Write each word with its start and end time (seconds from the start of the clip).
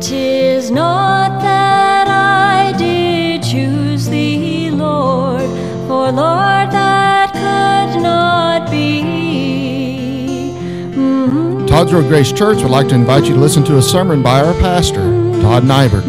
Tis 0.00 0.70
not 0.70 1.42
that 1.42 2.08
I 2.08 2.72
did 2.78 3.42
choose 3.42 4.08
thee, 4.08 4.70
Lord, 4.70 5.42
for 5.88 6.12
Lord, 6.12 6.70
that 6.72 7.32
could 7.34 8.02
not 8.02 8.70
be. 8.70 10.54
Mhm. 10.96 11.66
Todd's 11.68 11.92
Road 11.92 12.08
Grace 12.08 12.32
Church 12.32 12.62
would 12.62 12.70
like 12.70 12.88
to 12.88 12.96
invite 12.96 13.24
you 13.26 13.34
to 13.34 13.40
listen 13.40 13.64
to 13.64 13.78
a 13.78 13.82
sermon 13.82 14.22
by 14.22 14.42
our 14.42 14.54
pastor, 14.54 15.02
Todd 15.42 15.64
Nibert. 15.64 16.04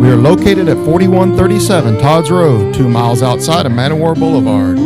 We 0.00 0.08
are 0.10 0.16
located 0.16 0.68
at 0.68 0.78
4137 0.84 1.98
Todd's 1.98 2.30
Road, 2.30 2.74
two 2.74 2.88
miles 2.88 3.22
outside 3.22 3.66
of 3.66 3.72
Man 3.72 3.92
o' 3.92 3.96
War 3.96 4.14
Boulevard. 4.14 4.78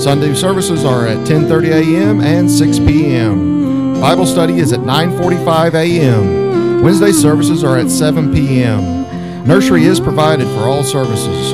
Sunday 0.00 0.34
services 0.34 0.84
are 0.84 1.06
at 1.06 1.26
10:30 1.26 1.70
a.m. 1.70 2.20
and 2.20 2.50
6 2.50 2.78
p.m. 2.80 4.00
Bible 4.00 4.26
study 4.26 4.58
is 4.58 4.72
at 4.72 4.80
9:45 4.80 5.74
a.m. 5.74 6.49
Wednesday 6.82 7.12
services 7.12 7.62
are 7.62 7.76
at 7.76 7.90
7 7.90 8.34
p.m. 8.34 9.46
Nursery 9.46 9.84
is 9.84 10.00
provided 10.00 10.46
for 10.48 10.60
all 10.60 10.82
services. 10.82 11.52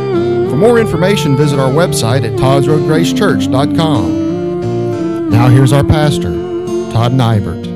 For 0.48 0.56
more 0.56 0.78
information, 0.78 1.36
visit 1.36 1.58
our 1.58 1.70
website 1.70 2.24
at 2.24 2.38
toddsroadgracechurch.com. 2.38 4.26
Now 5.28 5.48
here's 5.48 5.72
our 5.72 5.82
pastor, 5.82 6.30
Todd 6.92 7.10
Nibert. 7.10 7.66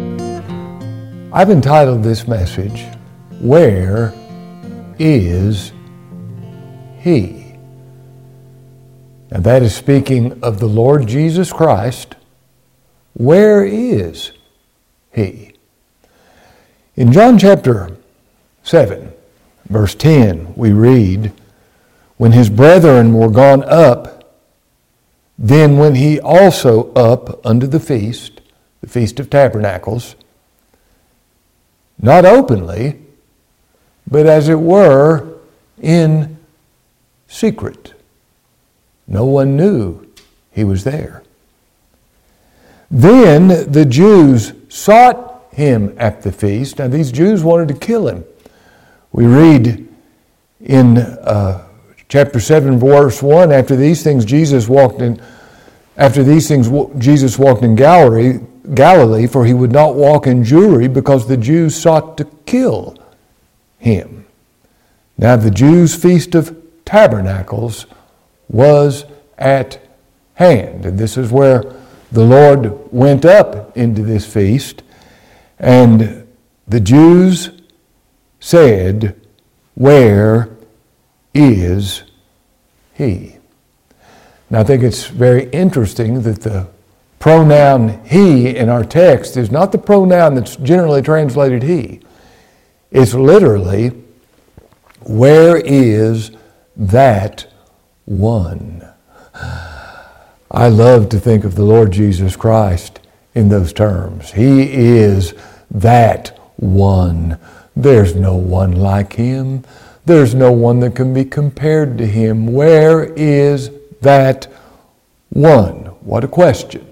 I've 1.33 1.51
entitled 1.51 2.05
this 2.05 2.29
message, 2.29 2.85
Where 3.41 4.15
is 5.01 5.73
He? 7.01 7.57
And 9.33 9.43
that 9.43 9.65
is 9.65 9.75
speaking 9.75 10.41
of 10.43 10.61
the 10.61 10.69
Lord 10.69 11.09
Jesus 11.09 11.53
Christ. 11.53 12.15
Where 13.15 13.65
is 13.65 14.31
He? 15.13 15.50
In 17.01 17.15
John 17.15 17.39
chapter 17.39 17.97
7, 18.63 19.11
verse 19.71 19.95
10, 19.95 20.53
we 20.55 20.73
read, 20.73 21.33
When 22.19 22.33
his 22.33 22.51
brethren 22.51 23.15
were 23.15 23.31
gone 23.31 23.65
up, 23.65 24.37
then 25.39 25.79
went 25.79 25.97
he 25.97 26.21
also 26.21 26.93
up 26.93 27.41
unto 27.47 27.67
the 27.67 27.81
feast, 27.81 28.43
the 28.83 28.87
Feast 28.87 29.19
of 29.19 29.31
Tabernacles, 29.31 30.15
not 31.99 32.27
openly, 32.27 33.01
but 34.07 34.27
as 34.27 34.51
it 34.51 34.61
were 34.61 35.27
in 35.81 36.37
secret. 37.29 37.95
No 39.09 39.25
one 39.25 39.57
knew 39.57 40.07
he 40.53 40.65
was 40.65 40.85
there. 40.85 41.23
Then 42.91 43.73
the 43.73 43.87
Jews 43.87 44.53
sought 44.69 45.30
him 45.53 45.95
at 45.99 46.23
the 46.23 46.33
feast. 46.33 46.79
Now, 46.79 46.89
these 46.89 47.13
Jews 47.13 47.43
wanted 47.43 47.69
to 47.69 47.75
kill 47.75 48.09
him. 48.09 48.25
We 49.13 49.27
read 49.27 49.89
in 50.61 50.99
uh, 50.99 51.67
chapter 52.09 52.41
7, 52.41 52.79
verse 52.79 53.23
1 53.23 53.53
after 53.53 53.77
these 53.77 54.03
things, 54.03 54.25
Jesus 54.25 54.69
walked 54.69 55.01
in. 55.01 55.21
After 55.97 56.23
these 56.23 56.49
things, 56.49 56.71
Jesus 56.99 57.39
walked 57.39 57.63
in 57.63 57.75
Galilee, 57.75 58.41
Galilee, 58.75 59.27
for 59.27 59.45
he 59.45 59.55
would 59.55 59.73
not 59.73 59.97
walk 59.97 60.27
in 60.27 60.43
Jewry 60.43 60.93
because 60.93 61.27
the 61.27 61.37
Jews 61.37 61.75
sought 61.75 62.17
to 62.19 62.25
kill 62.47 62.97
him. 63.79 64.27
Now, 65.19 65.37
the 65.37 65.51
Jews' 65.51 65.95
feast 65.95 66.35
of 66.35 66.57
tabernacles 66.85 67.87
was 68.49 69.05
at 69.37 69.79
hand. 70.35 70.87
And 70.87 70.99
this 70.99 71.17
is 71.17 71.31
where 71.31 71.63
the 72.11 72.25
Lord 72.25 72.93
went 72.93 73.25
up 73.25 73.77
into 73.77 74.03
this 74.03 74.31
feast. 74.31 74.83
And 75.61 76.27
the 76.67 76.81
Jews 76.81 77.51
said, 78.41 79.21
Where 79.75 80.49
is 81.35 82.03
he? 82.95 83.37
Now, 84.49 84.61
I 84.61 84.65
think 84.65 84.83
it's 84.83 85.07
very 85.07 85.49
interesting 85.51 86.23
that 86.23 86.41
the 86.41 86.67
pronoun 87.19 88.05
he 88.07 88.57
in 88.57 88.71
our 88.71 88.83
text 88.83 89.37
is 89.37 89.51
not 89.51 89.71
the 89.71 89.79
pronoun 89.79 90.35
that's 90.35 90.57
generally 90.57 91.03
translated 91.03 91.63
he. 91.63 92.01
It's 92.91 93.15
literally, 93.15 93.91
where 95.03 95.59
is 95.59 96.33
that 96.75 97.47
one? 98.07 98.89
I 100.51 100.69
love 100.69 101.11
to 101.11 101.21
think 101.21 101.45
of 101.45 101.55
the 101.55 101.63
Lord 101.63 101.93
Jesus 101.93 102.35
Christ 102.35 102.99
in 103.35 103.51
those 103.51 103.73
terms. 103.73 104.33
He 104.33 104.73
is 104.73 105.35
that 105.71 106.39
one. 106.57 107.39
There's 107.77 108.15
no 108.15 108.35
one 108.35 108.73
like 108.73 109.15
him. 109.15 109.65
There's 110.05 110.35
no 110.35 110.53
one 110.53 110.81
that 110.81 110.95
can 110.97 111.15
be 111.15 111.25
compared 111.25 111.99
to 111.99 112.07
him. 112.07 112.53
Where 112.53 113.05
is 113.15 113.71
that 114.01 114.47
one? 115.31 115.87
What 116.01 116.25
a 116.25 116.29
question. 116.29 116.87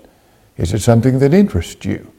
Is 0.57 0.73
it 0.75 0.81
something 0.81 1.19
that 1.19 1.35
interests 1.35 1.85
you? 1.85 2.13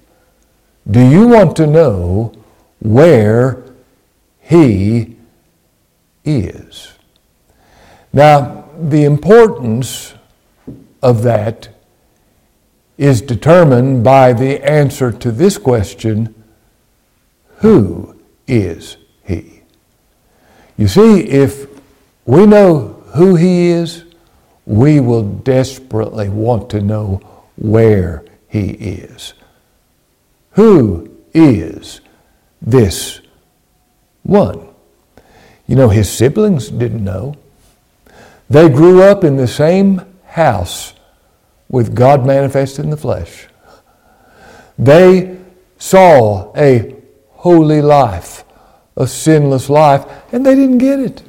Do 0.90 1.00
you 1.08 1.28
want 1.28 1.56
to 1.58 1.68
know 1.68 2.34
where 2.80 3.64
he 4.40 5.18
is? 6.26 6.94
Now, 8.12 8.66
the 8.80 9.04
importance 9.04 10.16
of 11.02 11.24
that 11.24 11.70
is 12.98 13.22
determined 13.22 14.04
by 14.04 14.34
the 14.34 14.64
answer 14.68 15.12
to 15.12 15.32
this 15.32 15.58
question 15.58 16.34
Who 17.60 18.20
is 18.48 18.98
He? 19.24 19.62
You 20.78 20.88
see, 20.88 21.22
if 21.22 21.68
we 22.26 22.46
know 22.46 23.02
who 23.16 23.36
He 23.36 23.68
is, 23.68 24.06
we 24.66 25.00
will 25.00 25.24
desperately 25.24 26.30
want 26.30 26.70
to 26.72 26.82
know 26.82 27.22
where 27.56 28.24
He 28.48 28.70
is. 28.72 29.34
Who 30.52 31.10
is 31.34 32.02
this 32.62 33.22
one? 34.24 34.68
You 35.68 35.76
know, 35.76 35.90
his 35.90 36.10
siblings 36.10 36.70
didn't 36.70 37.04
know. 37.04 37.36
They 38.50 38.70
grew 38.70 39.04
up 39.04 39.24
in 39.24 39.38
the 39.38 39.48
same 39.48 40.02
house 40.26 40.94
with 41.70 41.96
God 41.96 42.26
manifested 42.26 42.86
in 42.86 42.92
the 42.92 42.98
flesh. 42.98 43.48
They 44.80 45.38
saw 45.78 46.52
a 46.58 46.96
holy 47.40 47.82
life, 47.82 48.44
a 48.98 49.08
sinless 49.08 49.70
life, 49.70 50.06
and 50.34 50.46
they 50.46 50.56
didn't 50.56 50.78
get 50.78 51.00
it. 51.00 51.24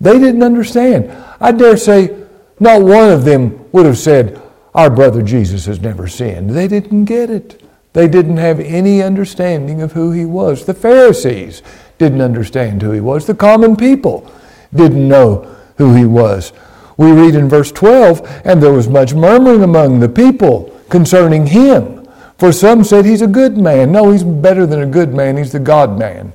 They 0.00 0.18
didn't 0.18 0.44
understand. 0.44 1.10
I 1.40 1.50
dare 1.50 1.76
say 1.76 2.16
not 2.60 2.82
one 2.82 3.10
of 3.10 3.24
them 3.24 3.70
would 3.72 3.84
have 3.84 3.98
said, 3.98 4.40
Our 4.74 4.90
brother 4.90 5.22
Jesus 5.22 5.66
has 5.66 5.80
never 5.80 6.06
sinned. 6.06 6.50
They 6.50 6.68
didn't 6.68 7.06
get 7.06 7.30
it. 7.30 7.60
They 7.94 8.06
didn't 8.06 8.36
have 8.36 8.60
any 8.60 9.02
understanding 9.02 9.82
of 9.82 9.92
who 9.92 10.12
he 10.12 10.24
was. 10.24 10.64
The 10.64 10.74
Pharisees 10.74 11.62
didn't 11.98 12.20
understand 12.20 12.82
who 12.82 12.92
he 12.92 13.00
was. 13.00 13.26
The 13.26 13.34
common 13.34 13.76
people 13.76 14.30
didn't 14.72 15.08
know 15.08 15.52
who 15.78 15.94
he 15.94 16.04
was. 16.04 16.52
We 16.96 17.10
read 17.10 17.34
in 17.34 17.48
verse 17.48 17.72
12, 17.72 18.42
and 18.44 18.62
there 18.62 18.72
was 18.72 18.88
much 18.88 19.14
murmuring 19.14 19.64
among 19.64 19.98
the 19.98 20.08
people 20.08 20.80
concerning 20.88 21.46
him. 21.46 22.03
For 22.38 22.52
some 22.52 22.84
said 22.84 23.04
he's 23.04 23.22
a 23.22 23.26
good 23.26 23.56
man. 23.56 23.92
No, 23.92 24.10
he's 24.10 24.24
better 24.24 24.66
than 24.66 24.82
a 24.82 24.86
good 24.86 25.14
man. 25.14 25.36
He's 25.36 25.52
the 25.52 25.60
God 25.60 25.98
man. 25.98 26.32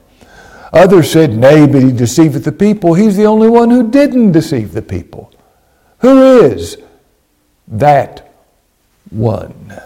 Others 0.72 1.12
said, 1.12 1.36
Nay, 1.36 1.66
but 1.66 1.82
he 1.82 1.92
deceiveth 1.92 2.46
the 2.46 2.52
people. 2.52 2.94
He's 2.94 3.18
the 3.18 3.26
only 3.26 3.50
one 3.50 3.70
who 3.70 3.90
didn't 3.90 4.32
deceive 4.32 4.74
the 4.74 4.82
people. 4.82 5.32
Who 6.00 6.42
is 6.42 6.78
that 7.68 8.32
one? 9.10 9.82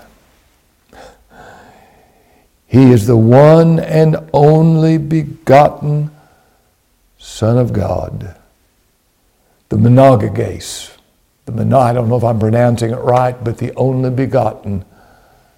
He 2.68 2.91
is 2.91 3.07
the 3.07 3.18
one 3.18 3.79
and 3.79 4.18
only 4.34 4.97
begotten 4.97 6.11
Son 7.17 7.58
of 7.58 7.72
God, 7.72 8.35
the 9.70 9.78
monogenes. 9.78 10.91
The 11.46 11.78
I 11.78 11.93
don't 11.93 12.09
know 12.09 12.17
if 12.17 12.23
I'm 12.23 12.40
pronouncing 12.40 12.91
it 12.91 12.97
right, 12.97 13.41
but 13.43 13.58
the 13.58 13.73
only 13.76 14.09
begotten 14.09 14.85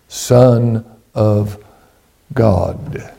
Son 0.07 0.85
of 1.13 1.63
God. 2.33 3.13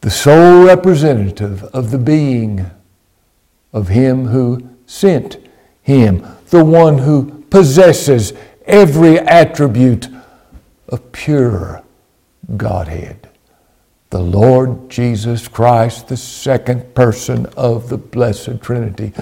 The 0.00 0.10
sole 0.10 0.66
representative 0.66 1.64
of 1.64 1.90
the 1.90 1.98
being 1.98 2.70
of 3.72 3.88
Him 3.88 4.26
who 4.26 4.68
sent 4.86 5.38
Him, 5.82 6.26
the 6.50 6.64
one 6.64 6.98
who 6.98 7.44
possesses 7.50 8.32
every 8.66 9.18
attribute 9.18 10.08
of 10.88 11.12
pure 11.12 11.82
Godhead. 12.56 13.28
The 14.10 14.20
Lord 14.20 14.90
Jesus 14.90 15.48
Christ, 15.48 16.08
the 16.08 16.16
second 16.16 16.94
person 16.94 17.46
of 17.56 17.88
the 17.88 17.98
Blessed 17.98 18.60
Trinity. 18.62 19.12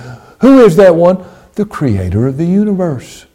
Who 0.41 0.65
is 0.65 0.77
that 0.77 0.95
one? 0.95 1.25
The 1.55 1.65
Creator 1.65 2.27
of 2.27 2.37
the 2.37 2.45
universe. 2.45 3.27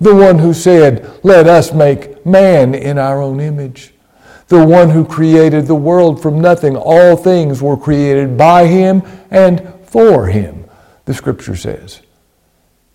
The 0.00 0.14
one 0.14 0.38
who 0.38 0.52
said, 0.52 1.20
Let 1.22 1.46
us 1.46 1.72
make 1.72 2.24
man 2.26 2.74
in 2.74 2.98
our 2.98 3.20
own 3.22 3.40
image. 3.40 3.92
the 4.48 4.64
one 4.64 4.90
who 4.90 5.04
created 5.04 5.66
the 5.66 5.74
world 5.74 6.22
from 6.22 6.40
nothing. 6.40 6.76
All 6.76 7.16
things 7.16 7.60
were 7.60 7.76
created 7.76 8.36
by 8.38 8.66
him 8.66 9.02
and 9.30 9.72
for 9.84 10.26
him, 10.26 10.64
the 11.04 11.14
scripture 11.14 11.56
says. 11.56 12.00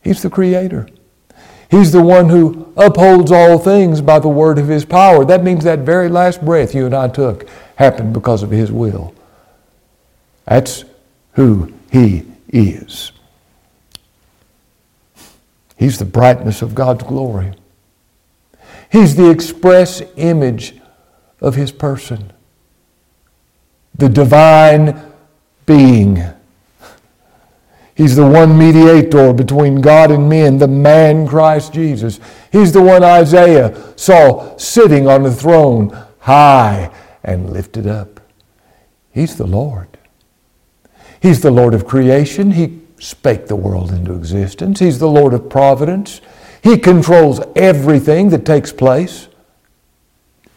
He's 0.01 0.21
the 0.21 0.30
creator. 0.30 0.88
He's 1.69 1.92
the 1.92 2.01
one 2.01 2.30
who 2.30 2.71
upholds 2.75 3.31
all 3.31 3.57
things 3.57 4.01
by 4.01 4.19
the 4.19 4.27
word 4.30 4.59
of 4.59 4.68
his 4.68 4.86
power. 4.86 5.24
That 5.25 5.44
means 5.44 5.63
that 5.63 5.80
very 5.80 6.09
last 6.09 6.44
breath 6.44 6.75
you 6.75 6.86
and 6.86 6.95
I 6.95 7.07
took 7.07 7.48
happened 7.75 8.13
because 8.13 8.44
of 8.44 8.51
his 8.51 8.71
will. 8.71 9.13
That's 10.45 10.83
who 11.33 11.74
he 11.92 12.24
is. 12.50 13.12
He's 15.81 15.97
the 15.97 16.05
brightness 16.05 16.61
of 16.61 16.75
God's 16.75 17.01
glory. 17.01 17.53
He's 18.91 19.15
the 19.15 19.31
express 19.31 20.03
image 20.15 20.75
of 21.39 21.55
his 21.55 21.71
person, 21.71 22.31
the 23.95 24.07
divine 24.07 25.01
being. 25.65 26.23
He's 27.95 28.15
the 28.15 28.27
one 28.27 28.59
mediator 28.59 29.33
between 29.33 29.81
God 29.81 30.11
and 30.11 30.29
men, 30.29 30.59
the 30.59 30.67
man 30.67 31.27
Christ 31.27 31.73
Jesus. 31.73 32.19
He's 32.51 32.71
the 32.71 32.83
one 32.83 33.03
Isaiah 33.03 33.75
saw 33.95 34.55
sitting 34.57 35.07
on 35.07 35.23
the 35.23 35.33
throne, 35.33 35.97
high 36.19 36.93
and 37.23 37.49
lifted 37.49 37.87
up. 37.87 38.19
He's 39.09 39.35
the 39.35 39.47
Lord. 39.47 39.97
He's 41.19 41.41
the 41.41 41.49
Lord 41.49 41.73
of 41.73 41.87
creation. 41.87 42.51
He 42.51 42.80
spake 43.01 43.48
the 43.48 43.56
world 43.56 43.92
into 43.92 44.13
existence. 44.13 44.80
He's 44.80 45.00
the 45.00 45.09
Lord 45.09 45.33
of 45.33 45.50
providence. 45.50 46.21
He 46.63 46.77
controls 46.77 47.42
everything 47.56 48.30
that 48.30 48.45
takes 48.45 48.71
place. 48.71 49.27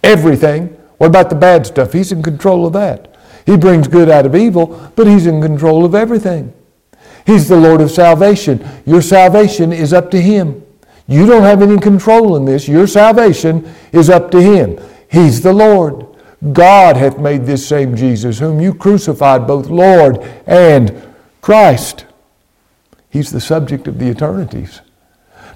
Everything. 0.02 0.67
What 0.99 1.06
about 1.06 1.31
the 1.31 1.37
bad 1.37 1.67
stuff? 1.67 1.94
He's 1.94 2.12
in 2.12 2.23
control 2.23 2.67
of 2.67 2.75
that. 2.75 3.17
He 3.46 3.56
brings 3.56 3.88
good 3.88 4.11
out 4.11 4.26
of 4.26 4.37
evil, 4.37 4.93
but 4.94 5.06
He's 5.06 5.26
in 5.26 5.41
control 5.41 5.87
of 5.87 5.94
everything. 5.94 6.52
He's 7.26 7.49
the 7.49 7.56
Lord 7.56 7.81
of 7.81 7.91
salvation. 7.91 8.67
Your 8.85 9.00
salvation 9.00 9.73
is 9.73 9.94
up 9.94 10.11
to 10.11 10.20
Him. 10.20 10.62
You 11.06 11.26
don't 11.26 11.43
have 11.43 11.62
any 11.62 11.79
control 11.79 12.37
in 12.37 12.44
this. 12.44 12.69
Your 12.69 12.87
salvation 12.87 13.75
is 13.93 14.11
up 14.11 14.31
to 14.32 14.43
Him. 14.43 14.79
He's 15.11 15.41
the 15.41 15.52
Lord. 15.52 16.06
God 16.52 16.99
hath 16.99 17.19
made 17.19 17.46
this 17.46 17.67
same 17.67 17.96
Jesus, 17.96 18.38
whom 18.38 18.61
you 18.61 18.75
crucified, 18.75 19.46
both 19.46 19.69
Lord 19.69 20.19
and 20.46 21.02
Christ. 21.41 22.05
He's 23.14 23.31
the 23.31 23.40
subject 23.40 23.87
of 23.87 24.00
the 24.00 24.08
eternities. 24.08 24.81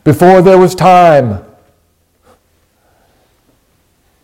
Before 0.05 0.43
there 0.43 0.59
was 0.59 0.77
time, 0.77 1.45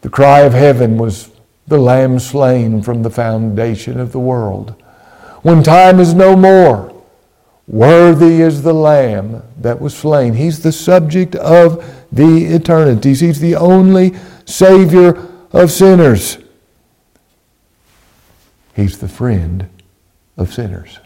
the 0.03 0.09
cry 0.09 0.43
of 0.43 0.53
heaven 0.53 0.99
was 0.99 1.33
the 1.67 1.79
Lamb 1.79 2.21
slain 2.21 2.81
from 2.81 3.03
the 3.03 3.11
foundation 3.11 3.99
of 3.99 4.13
the 4.13 4.21
world. 4.21 4.81
When 5.43 5.65
time 5.65 5.99
is 5.99 6.15
no 6.15 6.37
more, 6.37 6.95
worthy 7.67 8.41
is 8.41 8.63
the 8.63 8.73
Lamb 8.73 9.43
that 9.59 9.81
was 9.81 9.97
slain. 9.97 10.35
He's 10.35 10.63
the 10.63 10.71
subject 10.71 11.35
of 11.35 11.85
the 12.13 12.55
eternities. 12.55 13.19
He's 13.19 13.41
the 13.41 13.57
only 13.57 14.15
Savior 14.45 15.29
of 15.51 15.73
sinners. 15.73 16.39
He's 18.77 18.99
the 18.99 19.09
friend 19.09 19.69
of 20.37 20.55
sinners. 20.55 21.01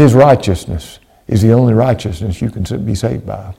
His 0.00 0.14
righteousness 0.14 0.98
is 1.28 1.42
the 1.42 1.52
only 1.52 1.74
righteousness 1.74 2.40
you 2.40 2.50
can 2.50 2.64
be 2.86 2.94
saved 2.94 3.26
by. 3.26 3.52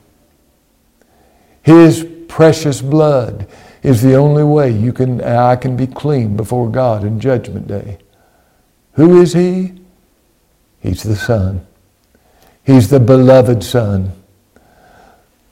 His 1.62 2.04
precious 2.26 2.82
blood 2.82 3.46
is 3.84 4.02
the 4.02 4.16
only 4.16 4.42
way 4.42 4.72
you 4.72 4.92
can, 4.92 5.20
I 5.20 5.54
can 5.54 5.76
be 5.76 5.86
clean 5.86 6.36
before 6.36 6.68
God 6.68 7.04
in 7.04 7.20
Judgment 7.20 7.68
Day. 7.68 7.98
Who 8.94 9.22
is 9.22 9.34
He? 9.34 9.74
He's 10.80 11.04
the 11.04 11.14
Son. 11.14 11.64
He's 12.64 12.90
the 12.90 12.98
beloved 12.98 13.62
Son. 13.62 14.10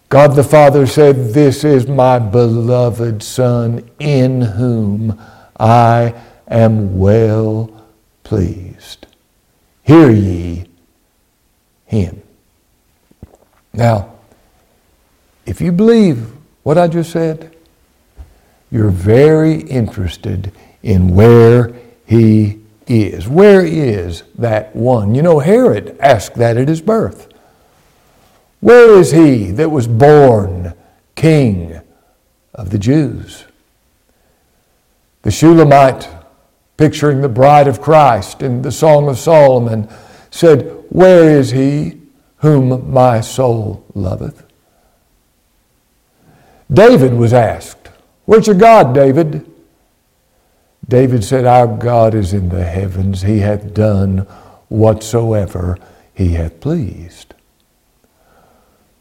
God 0.09 0.35
the 0.35 0.43
Father 0.43 0.89
said, 0.89 1.35
This 1.35 1.63
is 1.63 1.87
my 1.87 2.19
beloved 2.19 3.23
Son 3.23 3.89
in 4.01 4.41
whom 4.41 5.23
I 5.57 6.21
am 6.49 6.99
well 6.99 7.87
pleased. 8.25 9.07
Hear 9.85 10.11
ye 10.11 10.67
him. 11.91 12.23
Now, 13.73 14.13
if 15.45 15.61
you 15.61 15.73
believe 15.73 16.33
what 16.63 16.79
I 16.79 16.87
just 16.87 17.11
said, 17.11 17.57
you're 18.71 18.91
very 18.91 19.61
interested 19.63 20.53
in 20.85 21.17
where 21.17 21.75
he 22.07 22.61
is. 22.87 23.27
Where 23.27 23.67
is 23.67 24.23
that 24.39 24.75
one? 24.77 25.17
You 25.17 25.23
know, 25.23 25.41
Herod 25.41 25.97
asked 25.99 26.37
that 26.37 26.57
at 26.57 26.69
his 26.69 26.81
birth. 26.81 27.27
Where 28.61 28.97
is 29.01 29.11
he 29.11 29.51
that 29.53 29.71
was 29.71 29.89
born 29.89 30.75
king 31.17 31.81
of 32.55 32.71
the 32.71 32.79
Jews? 32.79 33.47
The 35.23 35.33
Shulamite, 35.33 36.09
picturing 36.77 37.21
the 37.21 37.29
bride 37.29 37.67
of 37.67 37.81
Christ 37.81 38.43
in 38.43 38.63
the 38.63 38.71
Song 38.71 39.09
of 39.09 39.19
Solomon, 39.19 39.89
said, 40.31 40.85
Where 40.89 41.29
is 41.39 41.51
he 41.51 42.01
whom 42.39 42.93
my 42.93 43.21
soul 43.21 43.85
loveth? 43.95 44.45
David 46.73 47.15
was 47.15 47.33
asked, 47.33 47.89
Where's 48.25 48.47
your 48.47 48.57
God, 48.57 48.95
David? 48.95 49.51
David 50.87 51.25
said, 51.25 51.45
Our 51.45 51.67
God 51.67 52.15
is 52.15 52.33
in 52.33 52.49
the 52.49 52.65
heavens. 52.65 53.23
He 53.23 53.39
hath 53.39 53.75
done 53.75 54.19
whatsoever 54.69 55.79
he 56.15 56.35
hath 56.35 56.61
pleased. 56.61 57.35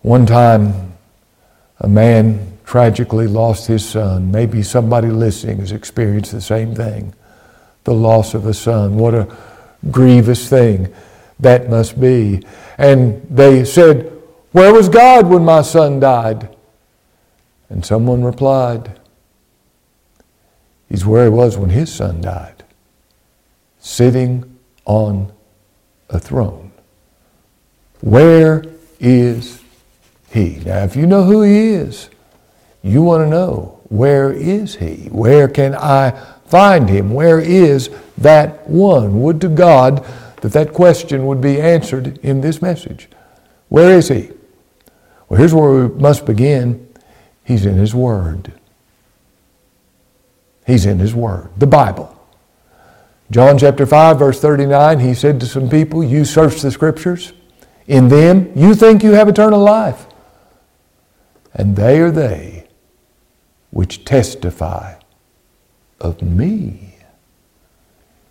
One 0.02 0.26
time, 0.26 0.94
a 1.80 1.88
man 1.88 2.58
tragically 2.66 3.28
lost 3.28 3.68
his 3.68 3.88
son. 3.88 4.32
Maybe 4.32 4.64
somebody 4.64 5.10
listening 5.10 5.60
has 5.60 5.72
experienced 5.72 6.32
the 6.32 6.42
same 6.42 6.76
thing 6.76 7.14
the 7.86 7.94
loss 7.94 8.34
of 8.34 8.46
a 8.46 8.54
son. 8.54 8.98
What 8.98 9.16
a 9.16 9.36
grievous 9.90 10.50
thing 10.50 10.94
that 11.40 11.70
must 11.70 12.00
be. 12.00 12.42
And 12.78 13.26
they 13.30 13.66
said, 13.66 14.12
Where 14.52 14.74
was 14.74 14.90
God 14.90 15.28
when 15.28 15.46
my 15.46 15.62
son 15.62 16.00
died? 16.00 16.56
And 17.70 17.86
someone 17.86 18.24
replied, 18.24 19.00
He's 20.90 21.06
where 21.06 21.26
he 21.26 21.30
was 21.30 21.58
when 21.58 21.70
his 21.70 21.94
son 21.94 22.22
died, 22.22 22.64
sitting 23.80 24.58
on 24.86 25.32
a 26.10 26.20
throne. 26.20 26.72
Where 28.02 28.64
is 29.00 29.62
he? 30.32 30.62
Now, 30.66 30.84
if 30.84 30.96
you 30.96 31.06
know 31.06 31.24
who 31.24 31.44
he 31.44 31.70
is, 31.70 32.10
you 32.82 33.04
want 33.04 33.24
to 33.24 33.30
know 33.30 33.80
where 33.90 34.32
is 34.32 34.76
he? 34.76 35.10
Where 35.12 35.48
can 35.48 35.76
I 35.76 36.12
find 36.46 36.90
him? 36.90 37.12
Where 37.12 37.40
is 37.40 37.90
that 38.18 38.68
one? 38.68 39.22
Would 39.22 39.42
to 39.42 39.50
God 39.50 40.06
that 40.42 40.54
that 40.54 40.74
question 40.74 41.26
would 41.26 41.42
be 41.42 41.60
answered 41.60 42.18
in 42.20 42.42
this 42.42 42.62
message. 42.62 43.10
Where 43.70 43.98
is 43.98 44.08
he? 44.08 44.32
Well, 45.28 45.40
here's 45.40 45.54
where 45.54 45.88
we 45.88 45.96
must 45.96 46.26
begin. 46.26 46.88
He's 47.44 47.66
in 47.66 47.76
His 47.76 47.94
Word. 47.94 48.54
He's 50.66 50.86
in 50.86 51.00
His 51.00 51.14
Word, 51.14 51.50
the 51.58 51.68
Bible. 51.68 52.16
John 53.32 53.60
chapter 53.60 53.86
5, 53.86 54.18
verse 54.18 54.42
39, 54.42 55.00
he 55.00 55.14
said 55.14 55.40
to 55.40 55.46
some 55.46 55.70
people, 55.70 56.04
You 56.04 56.26
search 56.26 56.62
the 56.62 56.72
Scriptures. 56.72 57.34
In 57.88 58.08
them, 58.08 58.52
you 58.56 58.76
think 58.76 59.04
you 59.04 59.12
have 59.12 59.28
eternal 59.28 59.60
life. 59.60 60.08
And 61.54 61.76
they 61.76 62.00
are 62.00 62.12
they 62.12 62.68
which 63.72 64.06
testify 64.06 64.96
of 66.00 66.22
me. 66.22 66.89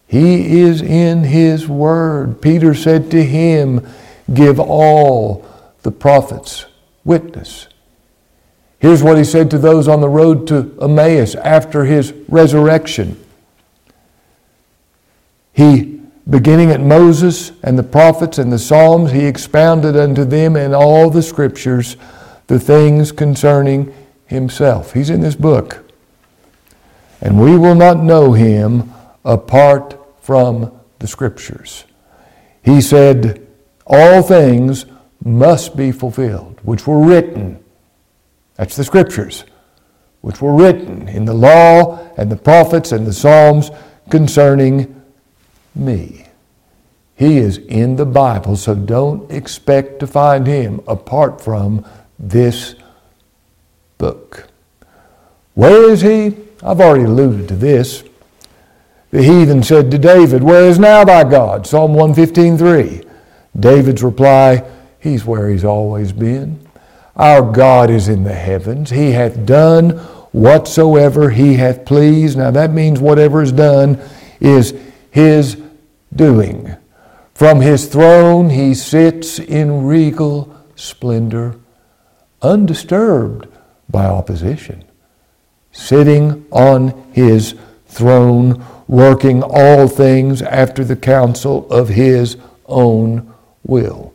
He 0.08 0.60
is 0.60 0.80
in 0.80 1.22
His 1.22 1.68
Word. 1.68 2.40
Peter 2.40 2.74
said 2.74 3.10
to 3.10 3.22
him, 3.22 3.86
Give 4.32 4.58
all 4.58 5.46
the 5.82 5.92
prophets 5.92 6.64
witness. 7.04 7.68
Here's 8.78 9.02
what 9.02 9.18
he 9.18 9.24
said 9.24 9.50
to 9.50 9.58
those 9.58 9.86
on 9.86 10.00
the 10.00 10.08
road 10.08 10.46
to 10.48 10.76
Emmaus 10.80 11.34
after 11.34 11.84
his 11.84 12.12
resurrection. 12.28 13.22
He, 15.52 16.00
beginning 16.28 16.70
at 16.70 16.80
Moses 16.80 17.52
and 17.62 17.78
the 17.78 17.82
prophets 17.82 18.38
and 18.38 18.52
the 18.52 18.58
Psalms, 18.58 19.10
he 19.10 19.24
expounded 19.24 19.96
unto 19.96 20.24
them 20.24 20.56
in 20.56 20.74
all 20.74 21.10
the 21.10 21.22
scriptures 21.22 21.96
the 22.46 22.60
things 22.60 23.10
concerning 23.10 23.92
himself. 24.26 24.92
He's 24.92 25.10
in 25.10 25.20
this 25.20 25.34
book. 25.34 25.84
And 27.20 27.40
we 27.40 27.56
will 27.56 27.74
not 27.74 27.98
know 27.98 28.32
him 28.32 28.92
apart 29.28 29.96
from 30.20 30.72
the 30.98 31.06
scriptures. 31.06 31.84
He 32.64 32.80
said, 32.80 33.46
All 33.86 34.22
things 34.22 34.86
must 35.22 35.76
be 35.76 35.92
fulfilled, 35.92 36.58
which 36.64 36.84
were 36.84 36.98
written 36.98 37.62
that's 38.58 38.76
the 38.76 38.84
scriptures. 38.84 39.44
which 40.20 40.42
were 40.42 40.52
written 40.52 41.06
in 41.08 41.24
the 41.24 41.32
law 41.32 41.96
and 42.16 42.28
the 42.28 42.36
prophets 42.36 42.90
and 42.90 43.06
the 43.06 43.12
Psalms 43.12 43.70
concerning 44.10 45.00
me. 45.76 46.26
He 47.14 47.38
is 47.38 47.58
in 47.58 47.94
the 47.94 48.04
Bible, 48.04 48.56
so 48.56 48.74
don't 48.74 49.30
expect 49.30 50.00
to 50.00 50.08
find 50.08 50.44
him 50.44 50.80
apart 50.88 51.40
from 51.40 51.86
this 52.18 52.74
book. 53.96 54.48
Where 55.54 55.88
is 55.88 56.00
he? 56.00 56.36
I've 56.64 56.80
already 56.80 57.04
alluded 57.04 57.46
to 57.48 57.54
this. 57.54 58.02
The 59.10 59.22
heathen 59.22 59.62
said 59.62 59.90
to 59.90 59.98
David, 59.98 60.42
Where 60.42 60.68
is 60.68 60.78
now 60.78 61.04
thy 61.04 61.24
God? 61.24 61.66
Psalm 61.66 61.92
115.3. 61.92 63.08
David's 63.58 64.02
reply, 64.02 64.68
He's 65.00 65.24
where 65.24 65.48
he's 65.48 65.64
always 65.64 66.12
been. 66.12 66.68
Our 67.16 67.50
God 67.50 67.90
is 67.90 68.08
in 68.08 68.24
the 68.24 68.34
heavens. 68.34 68.90
He 68.90 69.12
hath 69.12 69.46
done 69.46 69.98
whatsoever 70.32 71.30
he 71.30 71.54
hath 71.54 71.84
pleased. 71.84 72.38
Now 72.38 72.50
that 72.50 72.72
means 72.72 73.00
whatever 73.00 73.42
is 73.42 73.52
done 73.52 74.00
is 74.40 74.74
his 75.10 75.60
doing. 76.14 76.76
From 77.34 77.60
his 77.60 77.86
throne 77.86 78.50
he 78.50 78.74
sits 78.74 79.38
in 79.38 79.84
regal 79.84 80.54
splendor, 80.76 81.56
undisturbed 82.42 83.48
by 83.88 84.04
opposition, 84.06 84.84
sitting 85.72 86.46
on 86.50 87.10
his 87.12 87.54
throne, 87.88 88.64
working 88.86 89.42
all 89.42 89.88
things 89.88 90.40
after 90.42 90.84
the 90.84 90.96
counsel 90.96 91.70
of 91.70 91.88
his 91.88 92.36
own 92.66 93.34
will. 93.64 94.14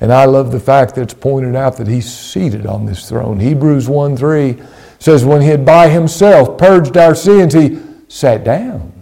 And 0.00 0.12
I 0.12 0.24
love 0.24 0.52
the 0.52 0.60
fact 0.60 0.94
that 0.94 1.02
it's 1.02 1.14
pointed 1.14 1.54
out 1.54 1.76
that 1.76 1.88
he's 1.88 2.10
seated 2.10 2.66
on 2.66 2.86
this 2.86 3.08
throne. 3.08 3.38
Hebrews 3.40 3.88
1 3.88 4.16
3 4.16 4.62
says, 4.98 5.24
When 5.24 5.42
he 5.42 5.48
had 5.48 5.66
by 5.66 5.88
himself 5.88 6.56
purged 6.56 6.96
our 6.96 7.14
sins, 7.14 7.52
he 7.52 7.80
sat 8.08 8.44
down 8.44 8.92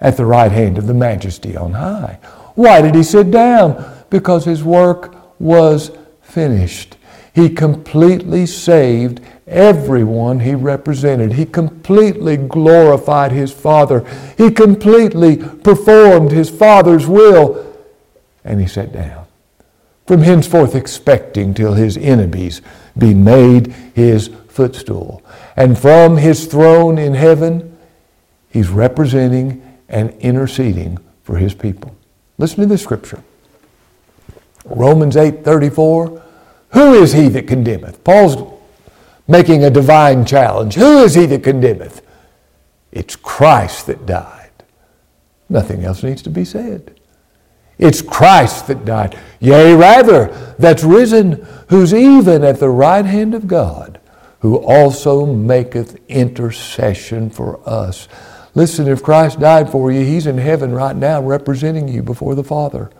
at 0.00 0.16
the 0.16 0.24
right 0.24 0.50
hand 0.50 0.78
of 0.78 0.86
the 0.86 0.94
majesty 0.94 1.56
on 1.56 1.72
high. 1.72 2.18
Why 2.54 2.80
did 2.80 2.94
he 2.94 3.02
sit 3.02 3.30
down? 3.30 4.04
Because 4.08 4.44
his 4.44 4.64
work 4.64 5.14
was 5.38 5.90
finished. 6.22 6.96
He 7.34 7.48
completely 7.48 8.46
saved 8.46 9.20
everyone 9.50 10.40
he 10.40 10.54
represented. 10.54 11.32
He 11.32 11.44
completely 11.44 12.36
glorified 12.36 13.32
his 13.32 13.52
Father. 13.52 14.06
He 14.38 14.50
completely 14.50 15.36
performed 15.36 16.30
his 16.30 16.48
Father's 16.48 17.06
will. 17.06 17.66
And 18.44 18.60
he 18.60 18.66
sat 18.66 18.92
down. 18.92 19.26
From 20.06 20.22
henceforth, 20.22 20.74
expecting 20.74 21.54
till 21.54 21.74
his 21.74 21.96
enemies 21.96 22.62
be 22.96 23.14
made 23.14 23.72
his 23.94 24.28
footstool. 24.48 25.22
And 25.56 25.78
from 25.78 26.16
his 26.16 26.46
throne 26.46 26.98
in 26.98 27.14
heaven, 27.14 27.76
he's 28.50 28.68
representing 28.68 29.62
and 29.88 30.10
interceding 30.20 30.98
for 31.22 31.36
his 31.36 31.54
people. 31.54 31.94
Listen 32.38 32.60
to 32.60 32.66
this 32.66 32.82
scripture. 32.82 33.22
Romans 34.64 35.16
8 35.16 35.44
34. 35.44 36.22
Who 36.72 36.94
is 36.94 37.12
he 37.12 37.28
that 37.28 37.46
condemneth? 37.46 38.02
Paul's 38.04 38.59
making 39.30 39.64
a 39.64 39.70
divine 39.70 40.24
challenge. 40.26 40.74
Who 40.74 40.98
is 41.04 41.14
he 41.14 41.26
that 41.26 41.42
condemneth? 41.42 42.02
It's 42.92 43.16
Christ 43.16 43.86
that 43.86 44.04
died. 44.04 44.50
Nothing 45.48 45.84
else 45.84 46.02
needs 46.02 46.22
to 46.22 46.30
be 46.30 46.44
said. 46.44 47.00
It's 47.78 48.02
Christ 48.02 48.66
that 48.66 48.84
died. 48.84 49.18
Yea, 49.40 49.74
rather, 49.74 50.54
that's 50.58 50.84
risen, 50.84 51.46
who's 51.68 51.94
even 51.94 52.44
at 52.44 52.60
the 52.60 52.68
right 52.68 53.04
hand 53.04 53.34
of 53.34 53.46
God, 53.46 53.98
who 54.40 54.56
also 54.56 55.24
maketh 55.24 55.98
intercession 56.08 57.30
for 57.30 57.60
us. 57.66 58.06
Listen, 58.54 58.88
if 58.88 59.02
Christ 59.02 59.40
died 59.40 59.70
for 59.70 59.90
you, 59.90 60.04
He's 60.04 60.26
in 60.26 60.38
heaven 60.38 60.72
right 60.72 60.94
now 60.94 61.22
representing 61.22 61.88
you 61.88 62.02
before 62.02 62.34
the 62.34 62.44
Father. 62.44 62.90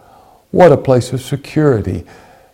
What 0.50 0.72
a 0.72 0.76
place 0.76 1.12
of 1.12 1.20
security 1.20 2.04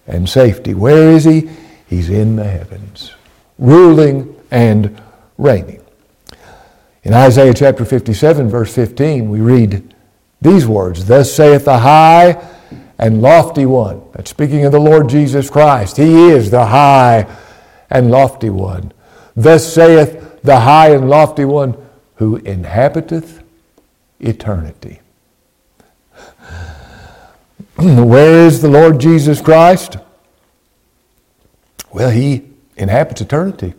and 0.06 0.28
safety. 0.28 0.74
Where 0.74 1.10
is 1.12 1.24
He? 1.24 1.48
He's 1.86 2.10
in 2.10 2.36
the 2.36 2.44
heavens, 2.44 3.12
ruling 3.58 4.36
and 4.50 5.00
reigning. 5.38 5.82
In 7.02 7.14
Isaiah 7.14 7.54
chapter 7.54 7.84
57, 7.84 8.48
verse 8.48 8.74
15, 8.74 9.30
we 9.30 9.40
read 9.40 9.94
these 10.40 10.66
words 10.66 11.06
Thus 11.06 11.32
saith 11.32 11.64
the 11.64 11.78
high 11.78 12.42
and 12.98 13.22
lofty 13.22 13.66
one. 13.66 14.02
That's 14.12 14.30
speaking 14.30 14.64
of 14.64 14.72
the 14.72 14.80
Lord 14.80 15.08
Jesus 15.08 15.50
Christ. 15.50 15.96
He 15.96 16.30
is 16.30 16.50
the 16.50 16.66
high 16.66 17.26
and 17.90 18.10
lofty 18.10 18.50
one. 18.50 18.92
Thus 19.34 19.72
saith 19.72 20.42
the 20.42 20.60
high 20.60 20.90
and 20.90 21.08
lofty 21.08 21.44
one 21.44 21.76
who 22.16 22.36
inhabiteth 22.36 23.42
eternity. 24.18 25.00
Where 27.76 28.46
is 28.46 28.62
the 28.62 28.70
Lord 28.70 28.98
Jesus 28.98 29.40
Christ? 29.40 29.98
Well, 31.92 32.10
he 32.10 32.45
inhabits 32.76 33.20
eternity. 33.20 33.74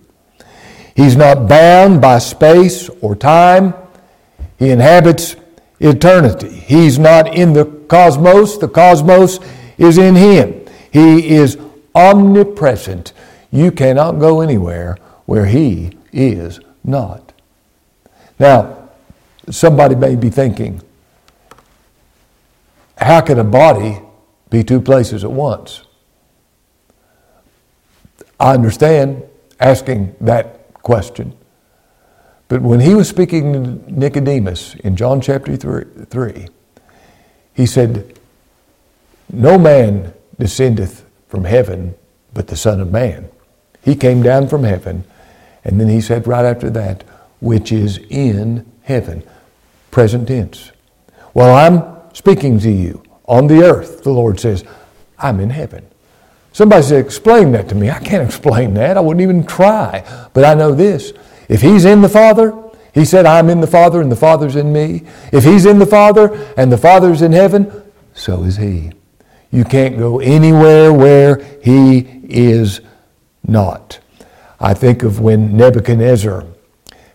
He's 0.96 1.16
not 1.16 1.48
bound 1.48 2.02
by 2.02 2.18
space 2.18 2.90
or 3.02 3.16
time. 3.16 3.74
He 4.58 4.72
inhabits 4.72 5.36
eternity. 5.80 6.50
He's 6.50 6.98
not 6.98 7.36
in 7.36 7.54
the 7.54 7.66
cosmos, 7.88 8.58
the 8.58 8.68
cosmos 8.68 9.40
is 9.78 9.98
in 9.98 10.16
him. 10.16 10.66
He 10.92 11.36
is 11.36 11.58
omnipresent. 11.94 13.14
You 13.52 13.72
cannot 13.72 14.14
go 14.14 14.42
anywhere 14.42 14.98
where 15.26 15.46
he 15.46 15.92
is 16.12 16.60
not. 16.84 17.34
Now, 18.40 18.90
somebody 19.50 19.96
may 19.96 20.16
be 20.16 20.30
thinking, 20.30 20.82
how 22.98 23.22
can 23.22 23.38
a 23.40 23.44
body 23.44 24.00
be 24.50 24.64
two 24.64 24.82
places 24.82 25.24
at 25.24 25.32
once? 25.32 25.84
I 28.40 28.54
understand 28.54 29.24
asking 29.60 30.16
that 30.22 30.74
question. 30.74 31.36
But 32.48 32.62
when 32.62 32.80
he 32.80 32.96
was 32.96 33.10
speaking 33.10 33.54
to 33.54 33.92
Nicodemus 33.92 34.76
in 34.76 34.96
John 34.96 35.20
chapter 35.20 35.58
3, 35.58 36.48
he 37.54 37.66
said, 37.66 38.18
No 39.32 39.58
man 39.58 40.14
descendeth 40.40 41.06
from 41.28 41.44
heaven 41.44 41.96
but 42.34 42.48
the 42.48 42.56
Son 42.56 42.80
of 42.80 42.92
Man. 42.92 43.30
He 43.84 43.96
came 43.96 44.22
down 44.22 44.48
from 44.48 44.64
heaven, 44.64 45.04
and 45.64 45.80
then 45.80 45.90
he 45.90 46.02
said 46.02 46.28
right 46.28 46.46
after 46.46 46.70
that, 46.70 47.04
which 47.40 47.72
is 47.72 47.98
in 48.10 48.72
heaven. 48.84 49.24
Present 49.92 50.28
tense. 50.28 50.72
While 51.34 51.54
I'm 51.54 52.14
speaking 52.14 52.60
to 52.60 52.72
you 52.72 53.04
on 53.26 53.48
the 53.48 53.64
earth, 53.64 54.04
the 54.04 54.12
Lord 54.12 54.40
says, 54.40 54.64
I'm 55.20 55.40
in 55.40 55.50
heaven. 55.50 55.86
Somebody 56.58 56.82
said, 56.82 57.06
Explain 57.06 57.52
that 57.52 57.70
to 57.70 57.76
me. 57.76 57.92
I 57.92 58.00
can't 58.00 58.28
explain 58.28 58.74
that. 58.74 58.98
I 58.98 59.00
wouldn't 59.00 59.22
even 59.22 59.46
try. 59.46 60.04
But 60.34 60.44
I 60.44 60.56
know 60.56 60.74
this. 60.74 61.14
If 61.48 61.62
He's 61.62 61.86
in 61.86 62.02
the 62.02 62.10
Father, 62.10 62.52
He 62.96 63.06
said, 63.06 63.28
I'm 63.28 63.52
in 63.52 63.62
the 63.62 63.68
Father 63.68 64.02
and 64.02 64.12
the 64.12 64.16
Father's 64.16 64.56
in 64.56 64.74
me. 64.74 65.04
If 65.32 65.44
He's 65.44 65.68
in 65.68 65.78
the 65.78 65.86
Father 65.86 66.34
and 66.58 66.72
the 66.72 66.78
Father's 66.80 67.22
in 67.22 67.32
heaven, 67.32 67.72
so 68.16 68.42
is 68.42 68.58
He. 68.58 68.92
You 69.52 69.66
can't 69.66 70.00
go 70.00 70.20
anywhere 70.20 70.92
where 70.92 71.44
He 71.64 72.00
is 72.24 72.82
not. 73.44 74.00
I 74.60 74.74
think 74.74 75.04
of 75.04 75.20
when 75.20 75.56
Nebuchadnezzar 75.56 76.44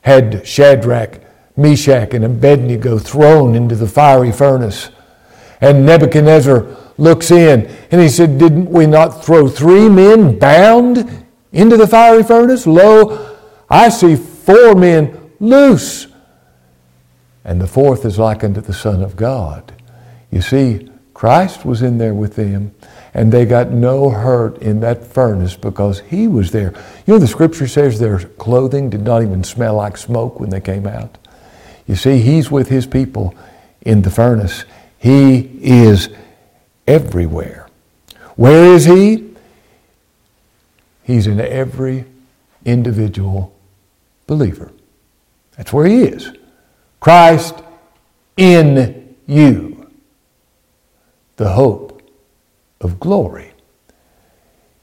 had 0.03 0.47
Shadrach, 0.47 1.21
Meshach, 1.57 2.15
and 2.15 2.25
Abednego 2.25 2.97
thrown 2.97 3.57
into 3.57 3.75
the 3.75 3.89
fiery 3.89 4.31
furnace. 4.31 4.91
And 5.61 5.85
Nebuchadnezzar 5.85 6.77
looks 7.02 7.30
in 7.30 7.66
and 7.90 8.00
he 8.00 8.09
said, 8.09 8.38
Didn't 8.38 8.71
we 8.71 8.87
not 8.87 9.25
throw 9.25 9.49
three 9.49 9.88
men 9.88 10.38
bound 10.38 11.26
into 11.52 11.76
the 11.76 11.87
fiery 11.87 12.23
furnace? 12.23 12.66
Lo, 12.66 13.37
I 13.68 13.88
see 13.88 14.16
four 14.16 14.75
men 14.75 15.32
loose. 15.40 16.06
And 17.44 17.61
the 17.61 17.66
fourth 17.66 18.04
is 18.04 18.18
like 18.18 18.44
unto 18.44 18.61
the 18.61 18.73
Son 18.73 19.02
of 19.02 19.16
God. 19.16 19.75
You 20.30 20.40
see, 20.40 20.88
Christ 21.12 21.64
was 21.64 21.82
in 21.82 21.99
there 21.99 22.14
with 22.14 22.37
them 22.37 22.75
and 23.14 23.30
they 23.30 23.44
got 23.44 23.71
no 23.71 24.09
hurt 24.09 24.59
in 24.59 24.80
that 24.80 25.04
furnace 25.04 25.54
because 25.54 26.00
he 26.00 26.28
was 26.28 26.50
there. 26.50 26.73
You 27.06 27.14
know, 27.14 27.18
the 27.18 27.26
scripture 27.26 27.66
says 27.66 27.99
their 27.99 28.18
clothing 28.18 28.88
did 28.88 29.02
not 29.02 29.23
even 29.23 29.44
smell 29.44 29.75
like 29.75 29.97
smoke 29.97 30.40
when 30.40 30.50
they 30.50 30.61
came 30.61 30.87
out. 30.87 31.18
You 31.87 31.97
see, 31.97 32.18
he's 32.21 32.50
with 32.50 32.68
his 32.68 32.87
people 32.87 33.35
in 33.82 34.02
the 34.02 34.11
furnace. 34.11 34.64
He 34.99 35.50
is 35.61 36.09
everywhere. 36.87 37.69
Where 38.37 38.75
is 38.75 38.85
he? 38.85 39.35
He's 41.03 41.27
in 41.27 41.41
every 41.41 42.05
individual 42.65 43.55
believer. 44.27 44.73
That's 45.57 45.73
where 45.73 45.87
he 45.87 46.03
is. 46.05 46.33
Christ 47.01 47.57
in 48.37 49.17
you, 49.27 49.91
the 51.37 51.51
hope 51.51 52.03
of 52.81 52.99
glory. 53.01 53.53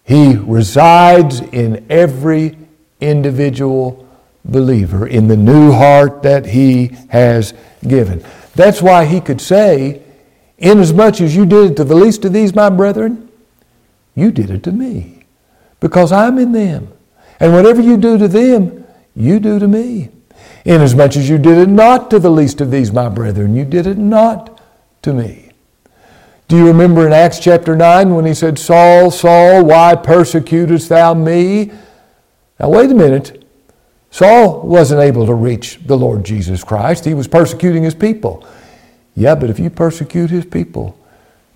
He 0.04 0.36
resides 0.36 1.40
in 1.40 1.86
every 1.90 2.58
individual 3.00 4.08
believer 4.44 5.08
in 5.08 5.28
the 5.28 5.38
new 5.38 5.72
heart 5.72 6.24
that 6.24 6.48
he 6.48 6.92
has 7.10 7.54
given. 7.88 8.24
That's 8.56 8.82
why 8.82 9.06
he 9.06 9.22
could 9.22 9.40
say, 9.40 10.02
Inasmuch 10.60 11.22
as 11.22 11.36
you 11.36 11.46
did 11.46 11.72
it 11.72 11.78
to 11.78 11.84
the 11.84 11.96
least 11.96 12.26
of 12.26 12.34
these, 12.34 12.54
my 12.54 12.70
brethren, 12.70 13.30
you 14.16 14.32
did 14.32 14.50
it 14.50 14.64
to 14.64 14.72
me, 14.72 15.24
because 15.80 16.12
I'm 16.12 16.38
in 16.38 16.52
them. 16.52 16.92
And 17.40 17.54
whatever 17.54 17.82
you 17.82 17.98
do 17.98 18.18
to 18.18 18.28
them, 18.28 18.86
you 19.16 19.40
do 19.40 19.60
to 19.60 19.68
me. 19.68 20.10
Inasmuch 20.66 21.16
as 21.16 21.30
you 21.30 21.38
did 21.38 21.58
it 21.58 21.70
not 21.70 22.10
to 22.12 22.20
the 22.20 22.30
least 22.30 22.60
of 22.60 22.72
these, 22.72 22.92
my 22.92 23.08
brethren, 23.08 23.56
you 23.56 23.64
did 23.64 23.88
it 23.88 23.98
not 23.98 24.62
to 25.04 25.14
me. 25.14 25.52
Do 26.50 26.58
you 26.58 26.68
remember 26.68 27.06
in 27.06 27.14
Acts 27.14 27.40
chapter 27.40 27.76
9 27.76 28.14
when 28.14 28.26
he 28.26 28.34
said, 28.34 28.60
Saul, 28.60 29.12
Saul, 29.12 29.64
why 29.64 29.96
persecutest 29.96 30.90
thou 30.90 31.14
me? 31.14 31.72
Now, 32.60 32.70
wait 32.70 32.92
a 32.92 32.96
minute. 32.96 33.46
Saul 34.12 34.62
wasn't 34.62 35.02
able 35.02 35.28
to 35.28 35.34
reach 35.34 35.80
the 35.86 35.96
Lord 35.96 36.26
Jesus 36.26 36.64
Christ. 36.64 37.06
He 37.06 37.14
was 37.14 37.28
persecuting 37.28 37.84
his 37.84 37.94
people. 37.94 38.46
Yeah, 39.20 39.36
but 39.36 39.50
if 39.50 39.60
you 39.60 39.70
persecute 39.70 40.30
his 40.30 40.46
people, 40.46 40.98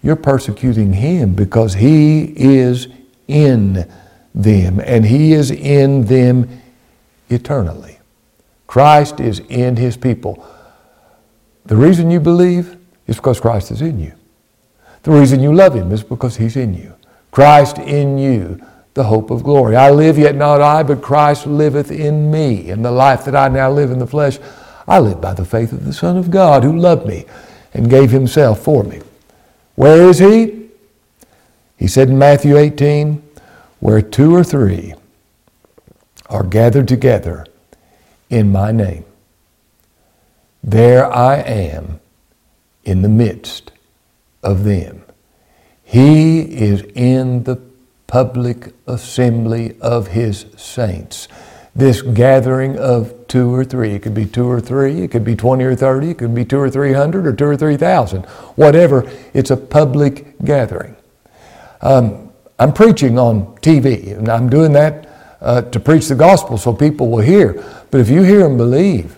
you're 0.01 0.17
persecuting 0.17 0.91
him 0.91 1.33
because 1.33 1.75
he 1.75 2.33
is 2.35 2.89
in 3.29 3.89
them 4.35 4.81
and 4.81 5.05
he 5.05 5.31
is 5.31 5.49
in 5.49 6.03
them 6.03 6.61
eternally. 7.29 7.99
Christ 8.67 9.21
is 9.21 9.39
in 9.47 9.77
his 9.77 9.95
people. 9.95 10.45
The 11.63 11.77
reason 11.77 12.11
you 12.11 12.19
believe 12.19 12.75
is 13.07 13.15
because 13.15 13.39
Christ 13.39 13.71
is 13.71 13.81
in 13.81 13.97
you. 13.97 14.11
The 15.03 15.11
reason 15.11 15.39
you 15.39 15.53
love 15.53 15.73
him 15.73 15.93
is 15.93 16.03
because 16.03 16.35
he's 16.35 16.57
in 16.57 16.73
you. 16.73 16.93
Christ 17.31 17.77
in 17.77 18.17
you 18.17 18.61
the 18.93 19.05
hope 19.05 19.31
of 19.31 19.41
glory. 19.41 19.77
I 19.77 19.89
live, 19.89 20.17
yet 20.17 20.35
not 20.35 20.59
I, 20.59 20.83
but 20.83 21.01
Christ 21.01 21.47
liveth 21.47 21.91
in 21.91 22.29
me. 22.29 22.69
And 22.71 22.83
the 22.83 22.91
life 22.91 23.23
that 23.23 23.37
I 23.37 23.47
now 23.47 23.71
live 23.71 23.89
in 23.89 23.99
the 23.99 24.07
flesh, 24.07 24.37
I 24.85 24.99
live 24.99 25.21
by 25.21 25.33
the 25.33 25.45
faith 25.45 25.71
of 25.71 25.85
the 25.85 25.93
Son 25.93 26.17
of 26.17 26.29
God 26.29 26.65
who 26.65 26.77
loved 26.77 27.07
me 27.07 27.25
and 27.73 27.89
gave 27.89 28.11
himself 28.11 28.63
for 28.63 28.83
me. 28.83 29.01
Where 29.75 30.09
is 30.09 30.19
he? 30.19 30.69
He 31.77 31.87
said 31.87 32.09
in 32.09 32.17
Matthew 32.17 32.57
18, 32.57 33.21
where 33.79 34.01
two 34.01 34.35
or 34.35 34.43
three 34.43 34.93
are 36.29 36.43
gathered 36.43 36.87
together 36.87 37.45
in 38.29 38.51
my 38.51 38.71
name, 38.71 39.05
there 40.63 41.05
I 41.11 41.37
am 41.37 41.99
in 42.83 43.01
the 43.01 43.09
midst 43.09 43.71
of 44.41 44.63
them. 44.63 45.03
He 45.83 46.41
is 46.41 46.83
in 46.95 47.43
the 47.43 47.61
public 48.07 48.73
assembly 48.87 49.75
of 49.81 50.07
his 50.07 50.45
saints. 50.55 51.27
This 51.75 52.03
gathering 52.03 52.77
of 52.77 53.27
two 53.27 53.53
or 53.53 53.65
three, 53.65 53.93
it 53.95 54.03
could 54.03 54.13
be 54.13 54.25
two 54.25 54.47
or 54.49 54.61
three, 54.61 55.01
it 55.01 55.11
could 55.11 55.23
be 55.23 55.35
20 55.35 55.63
or 55.63 55.75
30, 55.75 56.11
it 56.11 56.17
could 56.19 56.35
be 56.35 56.45
two 56.45 56.59
or 56.59 56.69
300 56.69 57.25
or 57.25 57.33
two 57.33 57.45
or 57.45 57.57
3,000, 57.57 58.25
whatever, 58.55 59.09
it's 59.33 59.49
a 59.49 59.57
public 59.57 60.37
gathering. 60.45 60.95
Um, 61.81 62.31
I'm 62.59 62.73
preaching 62.73 63.17
on 63.17 63.55
TV, 63.57 64.15
and 64.15 64.29
I'm 64.29 64.49
doing 64.49 64.73
that 64.73 65.09
uh, 65.41 65.61
to 65.63 65.79
preach 65.79 66.07
the 66.07 66.15
gospel 66.15 66.59
so 66.59 66.73
people 66.73 67.09
will 67.09 67.23
hear. 67.23 67.53
But 67.89 68.01
if 68.01 68.09
you 68.09 68.21
hear 68.21 68.45
and 68.45 68.57
believe, 68.57 69.17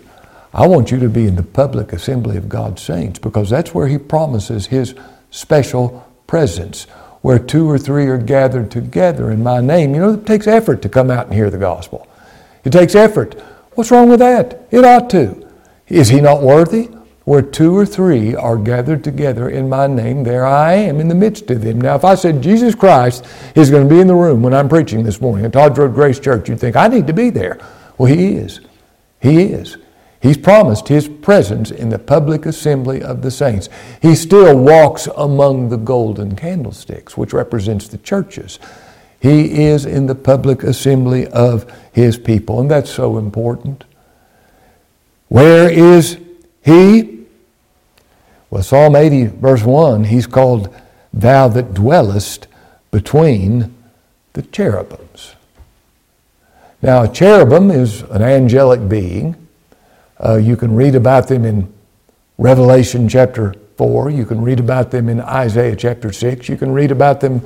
I 0.54 0.66
want 0.66 0.90
you 0.90 0.98
to 1.00 1.08
be 1.10 1.26
in 1.26 1.36
the 1.36 1.42
public 1.42 1.92
assembly 1.92 2.38
of 2.38 2.48
God's 2.48 2.80
saints 2.80 3.18
because 3.18 3.50
that's 3.50 3.74
where 3.74 3.86
He 3.86 3.98
promises 3.98 4.66
His 4.66 4.94
special 5.30 6.10
presence 6.26 6.84
where 7.20 7.38
two 7.38 7.68
or 7.68 7.78
three 7.78 8.06
are 8.06 8.18
gathered 8.18 8.70
together 8.70 9.30
in 9.30 9.42
my 9.42 9.60
name. 9.60 9.94
You 9.94 10.00
know, 10.00 10.14
it 10.14 10.24
takes 10.26 10.46
effort 10.46 10.80
to 10.82 10.88
come 10.88 11.10
out 11.10 11.26
and 11.26 11.34
hear 11.34 11.50
the 11.50 11.58
gospel. 11.58 12.08
It 12.66 12.72
takes 12.72 12.96
effort. 12.96 13.40
What's 13.74 13.92
wrong 13.92 14.08
with 14.08 14.18
that? 14.18 14.66
It 14.72 14.84
ought 14.84 15.08
to. 15.10 15.48
Is 15.86 16.08
he 16.08 16.20
not 16.20 16.42
worthy? 16.42 16.88
Where 17.22 17.40
two 17.40 17.76
or 17.76 17.86
three 17.86 18.34
are 18.34 18.56
gathered 18.56 19.04
together 19.04 19.48
in 19.48 19.68
my 19.68 19.86
name, 19.86 20.24
there 20.24 20.44
I 20.44 20.72
am 20.74 20.98
in 20.98 21.06
the 21.06 21.14
midst 21.14 21.48
of 21.52 21.62
them. 21.62 21.80
Now, 21.80 21.94
if 21.94 22.04
I 22.04 22.16
said 22.16 22.42
Jesus 22.42 22.74
Christ 22.74 23.24
is 23.54 23.70
going 23.70 23.88
to 23.88 23.94
be 23.94 24.00
in 24.00 24.08
the 24.08 24.16
room 24.16 24.42
when 24.42 24.52
I'm 24.52 24.68
preaching 24.68 25.04
this 25.04 25.20
morning 25.20 25.44
at 25.44 25.52
Todd 25.52 25.78
Road 25.78 25.94
Grace 25.94 26.18
Church, 26.18 26.48
you'd 26.48 26.58
think, 26.58 26.74
I 26.74 26.88
need 26.88 27.06
to 27.06 27.12
be 27.12 27.30
there. 27.30 27.60
Well, 27.98 28.12
he 28.12 28.34
is. 28.34 28.60
He 29.20 29.44
is. 29.44 29.76
He's 30.20 30.36
promised 30.36 30.88
his 30.88 31.08
presence 31.08 31.70
in 31.70 31.88
the 31.88 32.00
public 32.00 32.46
assembly 32.46 33.00
of 33.00 33.22
the 33.22 33.30
saints. 33.30 33.68
He 34.02 34.16
still 34.16 34.58
walks 34.58 35.06
among 35.16 35.68
the 35.68 35.76
golden 35.76 36.34
candlesticks, 36.34 37.16
which 37.16 37.32
represents 37.32 37.86
the 37.86 37.98
churches. 37.98 38.58
He 39.20 39.64
is 39.64 39.86
in 39.86 40.06
the 40.06 40.14
public 40.14 40.62
assembly 40.62 41.26
of 41.28 41.70
his 41.92 42.18
people, 42.18 42.60
and 42.60 42.70
that's 42.70 42.90
so 42.90 43.18
important. 43.18 43.84
Where 45.28 45.70
is 45.70 46.18
he? 46.62 47.24
Well, 48.50 48.62
Psalm 48.62 48.94
80, 48.94 49.26
verse 49.26 49.64
1, 49.64 50.04
he's 50.04 50.26
called 50.26 50.74
Thou 51.12 51.48
that 51.48 51.74
dwellest 51.74 52.46
between 52.90 53.74
the 54.34 54.42
cherubims. 54.42 55.34
Now, 56.82 57.02
a 57.02 57.08
cherubim 57.08 57.70
is 57.70 58.02
an 58.02 58.22
angelic 58.22 58.88
being 58.88 59.34
uh, 60.18 60.36
you 60.36 60.56
can 60.56 60.74
read 60.74 60.94
about 60.94 61.28
them 61.28 61.44
in 61.44 61.72
Revelation 62.38 63.08
chapter 63.08 63.54
4. 63.76 64.10
You 64.10 64.24
can 64.24 64.40
read 64.40 64.60
about 64.60 64.90
them 64.90 65.08
in 65.08 65.20
Isaiah 65.20 65.76
chapter 65.76 66.12
6. 66.12 66.48
You 66.48 66.56
can 66.56 66.72
read 66.72 66.90
about 66.90 67.20
them 67.20 67.42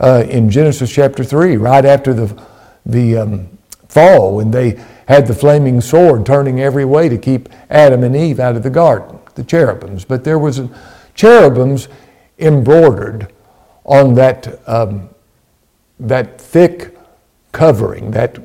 uh, 0.00 0.24
in 0.28 0.50
Genesis 0.50 0.92
chapter 0.92 1.24
3, 1.24 1.56
right 1.56 1.84
after 1.84 2.14
the, 2.14 2.42
the 2.86 3.16
um, 3.16 3.58
fall 3.88 4.36
when 4.36 4.50
they 4.50 4.80
had 5.08 5.26
the 5.26 5.34
flaming 5.34 5.80
sword 5.80 6.26
turning 6.26 6.60
every 6.60 6.84
way 6.84 7.08
to 7.08 7.16
keep 7.16 7.48
Adam 7.70 8.04
and 8.04 8.14
Eve 8.14 8.38
out 8.40 8.56
of 8.56 8.62
the 8.62 8.70
garden, 8.70 9.18
the 9.34 9.44
cherubims. 9.44 10.04
But 10.04 10.24
there 10.24 10.38
was 10.38 10.58
a, 10.58 10.68
cherubims 11.14 11.88
embroidered 12.38 13.32
on 13.84 14.14
that, 14.14 14.60
um, 14.68 15.08
that 15.98 16.40
thick 16.40 16.96
covering, 17.52 18.10
that 18.12 18.38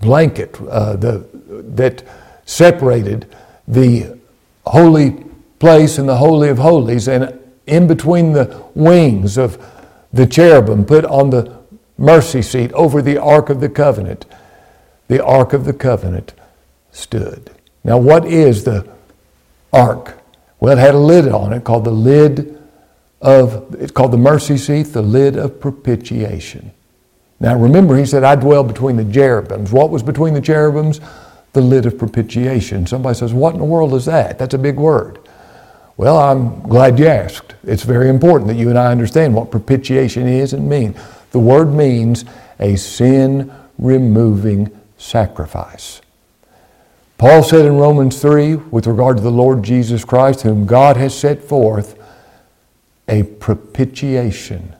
blanket 0.00 0.58
uh, 0.70 0.96
the, 0.96 1.26
that 1.74 2.02
separated 2.44 3.34
the 3.66 4.18
holy 4.66 5.24
place 5.58 5.98
and 5.98 6.08
the 6.08 6.16
Holy 6.16 6.48
of 6.48 6.58
Holies, 6.58 7.08
and 7.08 7.38
in 7.66 7.86
between 7.86 8.32
the 8.32 8.64
wings 8.74 9.36
of 9.36 9.58
the 10.14 10.26
cherubim 10.26 10.84
put 10.84 11.04
on 11.04 11.30
the 11.30 11.58
mercy 11.98 12.42
seat 12.42 12.72
over 12.72 13.02
the 13.02 13.18
Ark 13.18 13.50
of 13.50 13.60
the 13.60 13.68
Covenant, 13.68 14.26
the 15.08 15.24
Ark 15.24 15.52
of 15.52 15.64
the 15.64 15.72
Covenant 15.72 16.34
stood. 16.92 17.50
Now, 17.82 17.98
what 17.98 18.24
is 18.24 18.64
the 18.64 18.88
Ark? 19.72 20.18
Well, 20.60 20.76
it 20.76 20.80
had 20.80 20.94
a 20.94 20.98
lid 20.98 21.28
on 21.28 21.52
it 21.52 21.64
called 21.64 21.84
the 21.84 21.90
lid 21.90 22.58
of, 23.20 23.74
it's 23.78 23.92
called 23.92 24.12
the 24.12 24.18
mercy 24.18 24.56
seat, 24.56 24.84
the 24.84 25.02
lid 25.02 25.36
of 25.36 25.60
propitiation. 25.60 26.72
Now, 27.40 27.58
remember, 27.58 27.96
he 27.96 28.06
said, 28.06 28.24
I 28.24 28.36
dwell 28.36 28.64
between 28.64 28.96
the 28.96 29.04
cherubims. 29.04 29.72
What 29.72 29.90
was 29.90 30.02
between 30.02 30.34
the 30.34 30.40
cherubims? 30.40 31.00
the 31.54 31.60
lid 31.60 31.86
of 31.86 31.96
propitiation. 31.96 32.86
Somebody 32.86 33.16
says, 33.16 33.32
What 33.32 33.54
in 33.54 33.60
the 33.60 33.64
world 33.64 33.94
is 33.94 34.04
that? 34.04 34.38
That's 34.38 34.54
a 34.54 34.58
big 34.58 34.76
word. 34.76 35.20
Well, 35.96 36.18
I'm 36.18 36.60
glad 36.62 36.98
you 36.98 37.06
asked. 37.06 37.54
It's 37.62 37.84
very 37.84 38.08
important 38.08 38.48
that 38.48 38.56
you 38.56 38.68
and 38.68 38.78
I 38.78 38.90
understand 38.90 39.34
what 39.34 39.50
propitiation 39.50 40.26
is 40.26 40.52
and 40.52 40.68
means. 40.68 40.96
The 41.30 41.38
word 41.38 41.72
means 41.72 42.24
a 42.58 42.76
sin 42.76 43.52
removing 43.78 44.70
sacrifice. 44.98 46.00
Paul 47.16 47.42
said 47.42 47.64
in 47.64 47.76
Romans 47.76 48.20
3, 48.20 48.56
with 48.56 48.86
regard 48.86 49.18
to 49.18 49.22
the 49.22 49.30
Lord 49.30 49.62
Jesus 49.62 50.04
Christ, 50.04 50.42
whom 50.42 50.66
God 50.66 50.96
has 50.96 51.16
set 51.16 51.42
forth, 51.42 51.98
a 53.08 53.22
propitiation. 53.22 54.74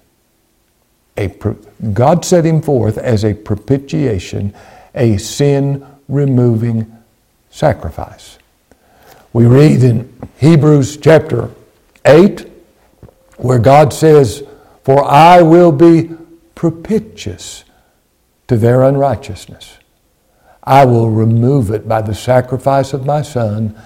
A 1.16 1.28
pro- 1.28 1.58
God 1.92 2.24
set 2.24 2.44
him 2.44 2.60
forth 2.60 2.98
as 2.98 3.24
a 3.24 3.34
propitiation, 3.34 4.52
a 4.94 5.16
sin 5.18 5.86
removing 6.08 6.92
sacrifice. 7.50 8.38
We 9.34 9.46
read 9.46 9.82
in 9.82 10.16
Hebrews 10.38 10.96
chapter 10.98 11.50
8 12.04 12.48
where 13.36 13.58
God 13.58 13.92
says, 13.92 14.44
For 14.84 15.04
I 15.04 15.42
will 15.42 15.72
be 15.72 16.10
propitious 16.54 17.64
to 18.46 18.56
their 18.56 18.84
unrighteousness. 18.84 19.78
I 20.62 20.84
will 20.84 21.10
remove 21.10 21.72
it 21.72 21.88
by 21.88 22.00
the 22.00 22.14
sacrifice 22.14 22.92
of 22.92 23.06
my 23.06 23.22
Son, 23.22 23.76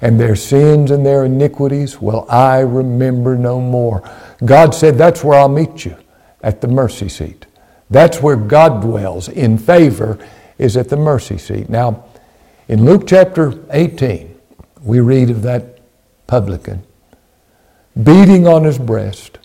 and 0.00 0.20
their 0.20 0.36
sins 0.36 0.92
and 0.92 1.04
their 1.04 1.24
iniquities 1.24 2.00
will 2.00 2.24
I 2.30 2.60
remember 2.60 3.36
no 3.36 3.60
more. 3.60 4.08
God 4.44 4.72
said, 4.72 4.96
That's 4.96 5.24
where 5.24 5.36
I'll 5.36 5.48
meet 5.48 5.84
you, 5.84 5.96
at 6.44 6.60
the 6.60 6.68
mercy 6.68 7.08
seat. 7.08 7.46
That's 7.90 8.22
where 8.22 8.36
God 8.36 8.82
dwells 8.82 9.28
in 9.28 9.58
favor 9.58 10.24
is 10.58 10.76
at 10.76 10.88
the 10.88 10.96
mercy 10.96 11.38
seat. 11.38 11.68
Now, 11.68 12.04
in 12.68 12.84
Luke 12.84 13.08
chapter 13.08 13.64
18, 13.72 14.31
we 14.82 15.00
read 15.00 15.30
of 15.30 15.42
that 15.42 15.78
publican 16.26 16.84
beating 18.00 18.46
on 18.46 18.64
his 18.64 18.78
breast, 18.78 19.38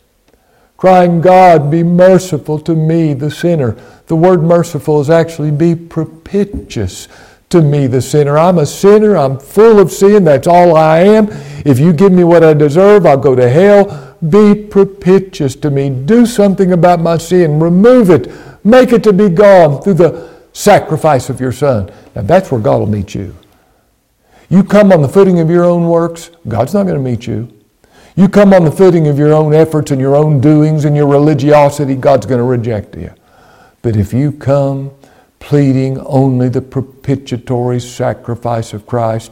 crying, 0.78 1.22
God, 1.22 1.70
be 1.70 1.84
merciful 1.84 2.60
to 2.60 2.76
me, 2.76 3.14
the 3.14 3.32
sinner. 3.32 3.78
The 4.08 4.16
word 4.16 4.42
merciful 4.42 5.02
is 5.02 5.10
actually 5.10 5.52
be 5.52 5.76
propitious 5.76 7.08
to 7.50 7.62
me, 7.62 7.88
the 7.88 8.02
sinner. 8.02 8.38
I'm 8.38 8.58
a 8.58 8.66
sinner. 8.66 9.16
I'm 9.16 9.40
full 9.40 9.80
of 9.80 9.92
sin. 9.92 10.26
That's 10.26 10.48
all 10.48 10.76
I 10.76 11.00
am. 11.00 11.28
If 11.66 11.80
you 11.80 11.94
give 11.94 12.12
me 12.12 12.24
what 12.24 12.44
I 12.44 12.54
deserve, 12.54 13.06
I'll 13.06 13.18
go 13.18 13.36
to 13.36 13.50
hell. 13.50 14.16
Be 14.30 14.54
propitious 14.54 15.56
to 15.58 15.70
me. 15.70 15.90
Do 15.90 16.26
something 16.26 16.74
about 16.74 17.00
my 17.00 17.18
sin. 17.18 17.60
Remove 17.60 18.10
it. 18.10 18.32
Make 18.66 18.92
it 18.92 19.04
to 19.04 19.14
be 19.14 19.30
gone 19.30 19.82
through 19.82 19.94
the 19.94 20.30
sacrifice 20.52 21.30
of 21.30 21.40
your 21.40 21.54
Son. 21.54 21.90
Now 22.16 22.24
that's 22.24 22.52
where 22.52 22.60
God 22.60 22.80
will 22.80 22.88
meet 22.88 23.16
you. 23.16 23.34
You 24.50 24.64
come 24.64 24.92
on 24.92 25.02
the 25.02 25.10
footing 25.10 25.40
of 25.40 25.50
your 25.50 25.66
own 25.66 25.90
works, 25.90 26.32
God's 26.48 26.74
not 26.74 26.84
going 26.84 26.96
to 26.96 27.02
meet 27.02 27.28
you. 27.28 27.54
You 28.16 28.28
come 28.28 28.54
on 28.54 28.66
the 28.66 28.72
footing 28.72 29.08
of 29.08 29.20
your 29.20 29.34
own 29.34 29.54
efforts 29.54 29.92
and 29.92 30.02
your 30.02 30.16
own 30.16 30.42
doings 30.42 30.86
and 30.86 30.96
your 30.96 31.08
religiosity, 31.08 31.96
God's 31.96 32.26
going 32.26 32.40
to 32.40 32.44
reject 32.44 32.96
you. 32.96 33.14
But 33.84 33.96
if 33.96 34.12
you 34.12 34.32
come 34.32 34.92
pleading 35.40 36.00
only 36.00 36.50
the 36.50 36.62
propitiatory 36.62 37.80
sacrifice 37.80 38.74
of 38.74 38.88
Christ, 38.88 39.32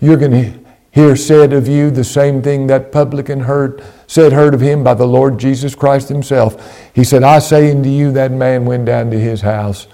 you're 0.00 0.18
going 0.18 0.32
to 0.32 0.58
hear 0.90 1.16
said 1.16 1.52
of 1.52 1.66
you 1.66 1.90
the 1.90 2.04
same 2.04 2.42
thing 2.42 2.66
that 2.66 2.92
publican 2.92 3.40
heard 3.40 3.82
said 4.06 4.32
heard 4.32 4.52
of 4.52 4.60
him 4.60 4.84
by 4.84 4.94
the 4.94 5.06
Lord 5.06 5.38
Jesus 5.38 5.74
Christ 5.74 6.08
himself. 6.08 6.90
He 6.94 7.04
said, 7.04 7.22
I 7.22 7.38
say 7.38 7.70
unto 7.70 7.88
you 7.88 8.12
that 8.12 8.32
man 8.32 8.66
went 8.66 8.84
down 8.84 9.10
to 9.12 9.18
his 9.18 9.40
house 9.40 9.86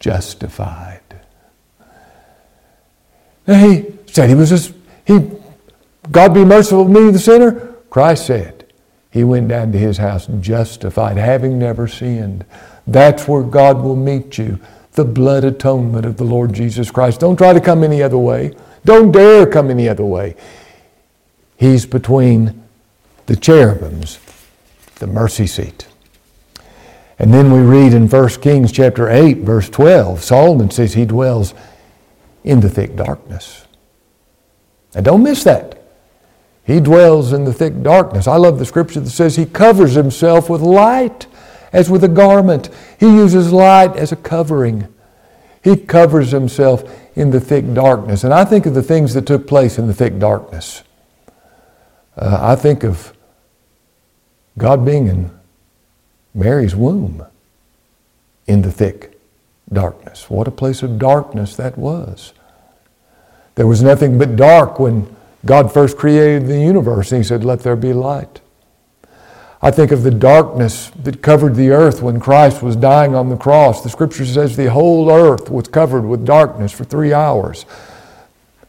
justified. 0.00 1.01
He 3.46 3.86
said 4.06 4.28
he 4.28 4.34
was 4.34 4.50
just, 4.50 4.72
he, 5.06 5.30
God 6.10 6.34
be 6.34 6.44
merciful 6.44 6.84
to 6.84 6.90
me, 6.90 7.10
the 7.10 7.18
sinner. 7.18 7.74
Christ 7.90 8.26
said 8.26 8.66
he 9.10 9.24
went 9.24 9.48
down 9.48 9.72
to 9.72 9.78
his 9.78 9.98
house 9.98 10.26
justified, 10.40 11.16
having 11.16 11.58
never 11.58 11.86
sinned. 11.86 12.44
That's 12.86 13.28
where 13.28 13.42
God 13.42 13.82
will 13.82 13.96
meet 13.96 14.38
you. 14.38 14.58
The 14.92 15.04
blood 15.04 15.44
atonement 15.44 16.04
of 16.04 16.16
the 16.16 16.24
Lord 16.24 16.52
Jesus 16.52 16.90
Christ. 16.90 17.20
Don't 17.20 17.36
try 17.36 17.52
to 17.52 17.60
come 17.60 17.82
any 17.82 18.02
other 18.02 18.18
way. 18.18 18.54
Don't 18.84 19.12
dare 19.12 19.46
come 19.46 19.70
any 19.70 19.88
other 19.88 20.04
way. 20.04 20.36
He's 21.56 21.86
between 21.86 22.62
the 23.26 23.36
cherubims, 23.36 24.18
the 24.96 25.06
mercy 25.06 25.46
seat. 25.46 25.86
And 27.18 27.32
then 27.32 27.52
we 27.52 27.60
read 27.60 27.94
in 27.94 28.08
1 28.08 28.28
Kings 28.40 28.72
chapter 28.72 29.08
8, 29.08 29.38
verse 29.38 29.68
12, 29.68 30.24
Solomon 30.24 30.70
says 30.70 30.94
he 30.94 31.04
dwells 31.04 31.54
in 32.44 32.60
the 32.60 32.68
thick 32.68 32.96
darkness. 32.96 33.66
And 34.94 35.04
don't 35.04 35.22
miss 35.22 35.44
that. 35.44 35.78
He 36.64 36.80
dwells 36.80 37.32
in 37.32 37.44
the 37.44 37.52
thick 37.52 37.82
darkness. 37.82 38.28
I 38.28 38.36
love 38.36 38.58
the 38.58 38.66
scripture 38.66 39.00
that 39.00 39.10
says 39.10 39.36
he 39.36 39.46
covers 39.46 39.94
himself 39.94 40.48
with 40.48 40.60
light 40.60 41.26
as 41.72 41.90
with 41.90 42.04
a 42.04 42.08
garment. 42.08 42.70
He 43.00 43.06
uses 43.06 43.52
light 43.52 43.96
as 43.96 44.12
a 44.12 44.16
covering. 44.16 44.86
He 45.64 45.76
covers 45.76 46.30
himself 46.30 46.84
in 47.16 47.30
the 47.30 47.40
thick 47.40 47.72
darkness. 47.74 48.24
And 48.24 48.32
I 48.32 48.44
think 48.44 48.66
of 48.66 48.74
the 48.74 48.82
things 48.82 49.14
that 49.14 49.26
took 49.26 49.46
place 49.46 49.78
in 49.78 49.86
the 49.86 49.94
thick 49.94 50.18
darkness. 50.18 50.82
Uh, 52.16 52.38
I 52.40 52.56
think 52.56 52.84
of 52.84 53.12
God 54.58 54.84
being 54.84 55.08
in 55.08 55.30
Mary's 56.34 56.76
womb 56.76 57.24
in 58.46 58.62
the 58.62 58.72
thick 58.72 59.11
darkness. 59.72 60.28
What 60.30 60.48
a 60.48 60.52
place 60.52 60.82
of 60.82 60.98
darkness 60.98 61.56
that 61.56 61.76
was. 61.78 62.32
There 63.54 63.66
was 63.66 63.82
nothing 63.82 64.18
but 64.18 64.36
dark 64.36 64.78
when 64.78 65.14
God 65.44 65.72
first 65.72 65.96
created 65.96 66.46
the 66.46 66.60
universe 66.60 67.12
and 67.12 67.22
He 67.22 67.24
said, 67.26 67.44
Let 67.44 67.60
there 67.60 67.76
be 67.76 67.92
light. 67.92 68.40
I 69.64 69.70
think 69.70 69.92
of 69.92 70.02
the 70.02 70.10
darkness 70.10 70.90
that 71.04 71.22
covered 71.22 71.54
the 71.54 71.70
earth 71.70 72.02
when 72.02 72.18
Christ 72.18 72.62
was 72.62 72.74
dying 72.74 73.14
on 73.14 73.28
the 73.28 73.36
cross. 73.36 73.82
The 73.82 73.90
scripture 73.90 74.26
says 74.26 74.56
the 74.56 74.70
whole 74.70 75.08
earth 75.08 75.50
was 75.50 75.68
covered 75.68 76.04
with 76.04 76.26
darkness 76.26 76.72
for 76.72 76.82
three 76.82 77.12
hours. 77.12 77.64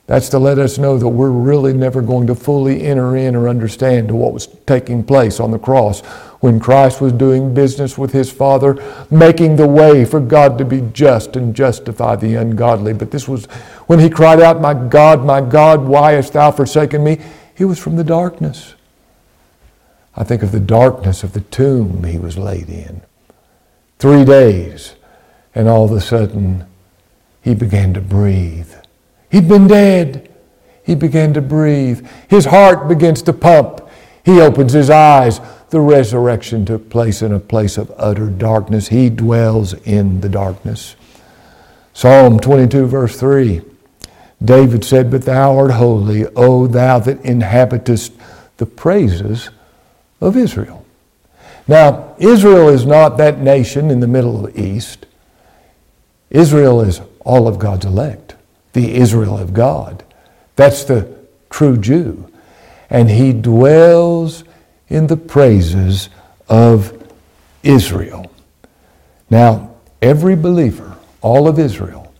That's 0.05 0.27
to 0.29 0.39
let 0.39 0.59
us 0.59 0.77
know 0.77 0.97
that 0.97 1.07
we're 1.07 1.29
really 1.29 1.71
never 1.71 2.01
going 2.01 2.27
to 2.27 2.35
fully 2.35 2.83
enter 2.83 3.15
in 3.15 3.35
or 3.35 3.47
understand 3.47 4.11
what 4.11 4.33
was 4.33 4.47
taking 4.65 5.03
place 5.03 5.39
on 5.39 5.51
the 5.51 5.59
cross 5.59 6.01
when 6.41 6.59
Christ 6.59 6.99
was 6.99 7.13
doing 7.13 7.53
business 7.53 7.97
with 7.97 8.11
his 8.11 8.29
Father, 8.29 8.75
making 9.09 9.55
the 9.55 9.67
way 9.67 10.03
for 10.03 10.19
God 10.19 10.57
to 10.57 10.65
be 10.65 10.81
just 10.91 11.37
and 11.37 11.55
justify 11.55 12.17
the 12.17 12.35
ungodly. 12.35 12.91
But 12.91 13.11
this 13.11 13.29
was 13.29 13.45
when 13.87 13.99
he 13.99 14.09
cried 14.09 14.41
out, 14.41 14.59
My 14.59 14.73
God, 14.73 15.25
my 15.25 15.39
God, 15.39 15.85
why 15.85 16.11
hast 16.13 16.33
thou 16.33 16.51
forsaken 16.51 17.01
me? 17.01 17.19
He 17.55 17.63
was 17.63 17.79
from 17.79 17.95
the 17.95 18.03
darkness. 18.03 18.73
I 20.17 20.25
think 20.25 20.43
of 20.43 20.51
the 20.51 20.59
darkness 20.59 21.23
of 21.23 21.31
the 21.31 21.41
tomb 21.41 22.03
he 22.03 22.17
was 22.17 22.37
laid 22.37 22.67
in. 22.67 23.03
Three 23.99 24.25
days, 24.25 24.95
and 25.55 25.69
all 25.69 25.85
of 25.85 25.93
a 25.93 26.01
sudden, 26.01 26.65
he 27.41 27.55
began 27.55 27.93
to 27.93 28.01
breathe. 28.01 28.73
He'd 29.33 29.49
been 29.49 29.67
dead. 29.67 30.31
He 30.83 30.93
began 30.93 31.33
to 31.33 31.41
breathe. 31.41 32.07
His 32.29 32.45
heart 32.45 32.87
begins 32.87 33.23
to 33.23 33.33
pump. 33.33 33.81
He 34.23 34.39
opens 34.39 34.73
his 34.73 34.91
eyes. 34.91 35.41
The 35.71 35.81
resurrection 35.81 36.65
took 36.65 36.87
place 36.87 37.23
in 37.23 37.33
a 37.33 37.39
place 37.39 37.79
of 37.79 37.91
utter 37.97 38.27
darkness. 38.27 38.89
He 38.89 39.09
dwells 39.09 39.73
in 39.85 40.21
the 40.21 40.29
darkness. 40.29 40.95
Psalm 41.93 42.39
22, 42.39 42.85
verse 42.85 43.19
3 43.19 43.61
David 44.45 44.85
said, 44.85 45.09
But 45.09 45.23
thou 45.23 45.57
art 45.57 45.71
holy, 45.71 46.27
O 46.35 46.67
thou 46.67 46.99
that 46.99 47.19
inhabitest 47.25 48.13
the 48.57 48.67
praises 48.67 49.49
of 50.21 50.37
Israel. 50.37 50.85
Now, 51.67 52.15
Israel 52.19 52.69
is 52.69 52.85
not 52.85 53.17
that 53.17 53.39
nation 53.39 53.89
in 53.89 53.99
the 53.99 54.07
Middle 54.07 54.47
East. 54.55 55.07
Israel 56.29 56.81
is 56.81 57.01
all 57.25 57.47
of 57.47 57.57
God's 57.57 57.85
elect, 57.85 58.22
the 58.73 58.95
Israel 58.95 59.37
of 59.37 59.53
God. 59.53 60.03
That's 60.55 60.83
the 60.83 61.15
true 61.49 61.77
Jew. 61.77 62.29
And 62.89 63.09
he 63.09 63.33
dwells 63.33 64.43
in 64.89 65.07
the 65.07 65.17
praises 65.17 66.09
of 66.49 67.07
Israel. 67.63 68.31
Now, 69.29 69.75
every 70.01 70.35
believer, 70.35 70.97
all 71.21 71.47
of 71.47 71.57
Israel, 71.57 72.13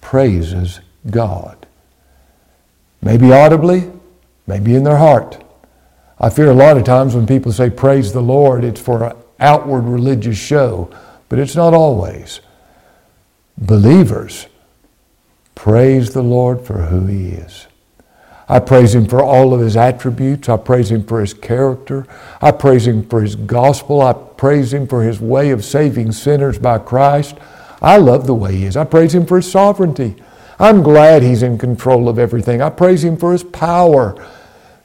praises 0.00 0.80
God. 1.10 1.66
Maybe 3.00 3.32
audibly, 3.32 3.90
maybe 4.46 4.74
in 4.74 4.84
their 4.84 4.96
heart. 4.96 5.42
I 6.18 6.30
fear 6.30 6.50
a 6.50 6.54
lot 6.54 6.76
of 6.76 6.84
times 6.84 7.14
when 7.14 7.26
people 7.26 7.52
say 7.52 7.70
praise 7.70 8.12
the 8.12 8.22
Lord, 8.22 8.64
it's 8.64 8.80
for 8.80 9.04
an 9.04 9.16
outward 9.38 9.82
religious 9.82 10.38
show, 10.38 10.90
but 11.28 11.38
it's 11.38 11.54
not 11.54 11.74
always. 11.74 12.40
Believers 13.58 14.46
praise 15.56 16.12
the 16.12 16.22
Lord 16.22 16.60
for 16.60 16.82
who 16.82 17.06
He 17.06 17.30
is. 17.30 17.66
I 18.48 18.60
praise 18.60 18.94
Him 18.94 19.06
for 19.06 19.20
all 19.20 19.52
of 19.52 19.60
His 19.60 19.76
attributes. 19.76 20.48
I 20.48 20.56
praise 20.56 20.92
Him 20.92 21.04
for 21.04 21.20
His 21.20 21.34
character. 21.34 22.06
I 22.40 22.52
praise 22.52 22.86
Him 22.86 23.04
for 23.08 23.20
His 23.20 23.34
gospel. 23.34 24.00
I 24.00 24.12
praise 24.12 24.72
Him 24.72 24.86
for 24.86 25.02
His 25.02 25.20
way 25.20 25.50
of 25.50 25.64
saving 25.64 26.12
sinners 26.12 26.60
by 26.60 26.78
Christ. 26.78 27.36
I 27.82 27.96
love 27.96 28.28
the 28.28 28.34
way 28.34 28.54
He 28.54 28.64
is. 28.66 28.76
I 28.76 28.84
praise 28.84 29.12
Him 29.12 29.26
for 29.26 29.38
His 29.38 29.50
sovereignty. 29.50 30.14
I'm 30.60 30.84
glad 30.84 31.24
He's 31.24 31.42
in 31.42 31.58
control 31.58 32.08
of 32.08 32.20
everything. 32.20 32.62
I 32.62 32.70
praise 32.70 33.02
Him 33.02 33.16
for 33.16 33.32
His 33.32 33.42
power 33.42 34.14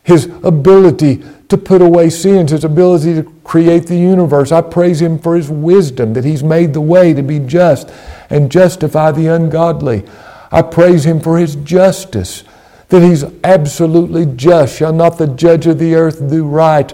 his 0.04 0.26
ability 0.44 1.24
to 1.48 1.58
put 1.58 1.82
away 1.82 2.10
sins, 2.10 2.52
his 2.52 2.64
ability 2.64 3.14
to 3.16 3.24
create 3.44 3.86
the 3.88 3.98
universe. 3.98 4.52
I 4.52 4.62
praise 4.62 5.02
him 5.02 5.20
for 5.20 5.36
his 5.36 5.50
wisdom, 5.50 6.14
that 6.14 6.26
he's 6.26 6.44
made 6.44 6.74
the 6.74 6.82
way 6.82 7.14
to 7.14 7.22
be 7.22 7.40
just 7.40 7.92
and 8.30 8.52
justify 8.52 9.12
the 9.12 9.28
ungodly. 9.28 10.04
I 10.52 10.62
praise 10.62 11.06
him 11.06 11.20
for 11.20 11.38
his 11.38 11.56
justice, 11.56 12.44
that 12.90 13.02
he's 13.02 13.24
absolutely 13.44 14.26
just. 14.26 14.78
Shall 14.78 14.94
not 14.94 15.18
the 15.18 15.28
judge 15.28 15.66
of 15.68 15.80
the 15.80 15.96
earth 15.96 16.30
do 16.30 16.46
right? 16.46 16.94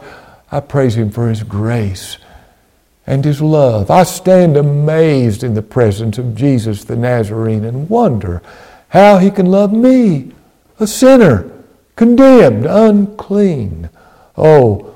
I 0.52 0.60
praise 0.60 0.96
him 0.96 1.10
for 1.10 1.28
his 1.28 1.44
grace 1.44 2.18
and 3.08 3.26
his 3.26 3.42
love. 3.42 3.90
I 3.90 4.04
stand 4.04 4.58
amazed 4.58 5.44
in 5.44 5.54
the 5.54 5.62
presence 5.62 6.18
of 6.18 6.36
Jesus 6.36 6.84
the 6.84 6.96
Nazarene 6.96 7.66
and 7.66 7.90
wonder 7.90 8.42
how 8.90 9.18
he 9.18 9.32
can 9.32 9.48
love 9.48 9.74
me, 9.74 10.34
a 10.80 10.86
sinner 10.86 11.52
condemned, 11.96 12.66
unclean. 12.66 13.90
Oh, 14.38 14.94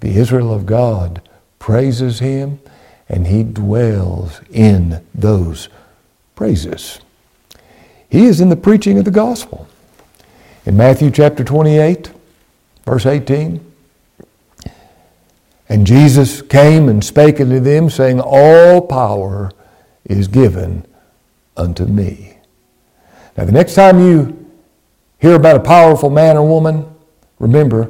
the 0.00 0.16
Israel 0.16 0.54
of 0.54 0.66
God 0.66 1.20
praises 1.58 2.20
him 2.20 2.60
and 3.08 3.26
he 3.26 3.42
dwells 3.42 4.40
in 4.50 5.04
those 5.14 5.68
praises. 6.34 7.00
He 8.12 8.26
is 8.26 8.42
in 8.42 8.50
the 8.50 8.56
preaching 8.56 8.98
of 8.98 9.06
the 9.06 9.10
gospel. 9.10 9.66
In 10.66 10.76
Matthew 10.76 11.10
chapter 11.10 11.42
28, 11.42 12.12
verse 12.84 13.06
18, 13.06 13.72
and 15.66 15.86
Jesus 15.86 16.42
came 16.42 16.90
and 16.90 17.02
spake 17.02 17.40
unto 17.40 17.58
them, 17.58 17.88
saying, 17.88 18.20
All 18.20 18.82
power 18.82 19.50
is 20.04 20.28
given 20.28 20.86
unto 21.56 21.86
me. 21.86 22.36
Now, 23.38 23.46
the 23.46 23.52
next 23.52 23.74
time 23.74 23.98
you 23.98 24.46
hear 25.18 25.34
about 25.34 25.56
a 25.56 25.60
powerful 25.60 26.10
man 26.10 26.36
or 26.36 26.46
woman, 26.46 26.94
remember, 27.38 27.88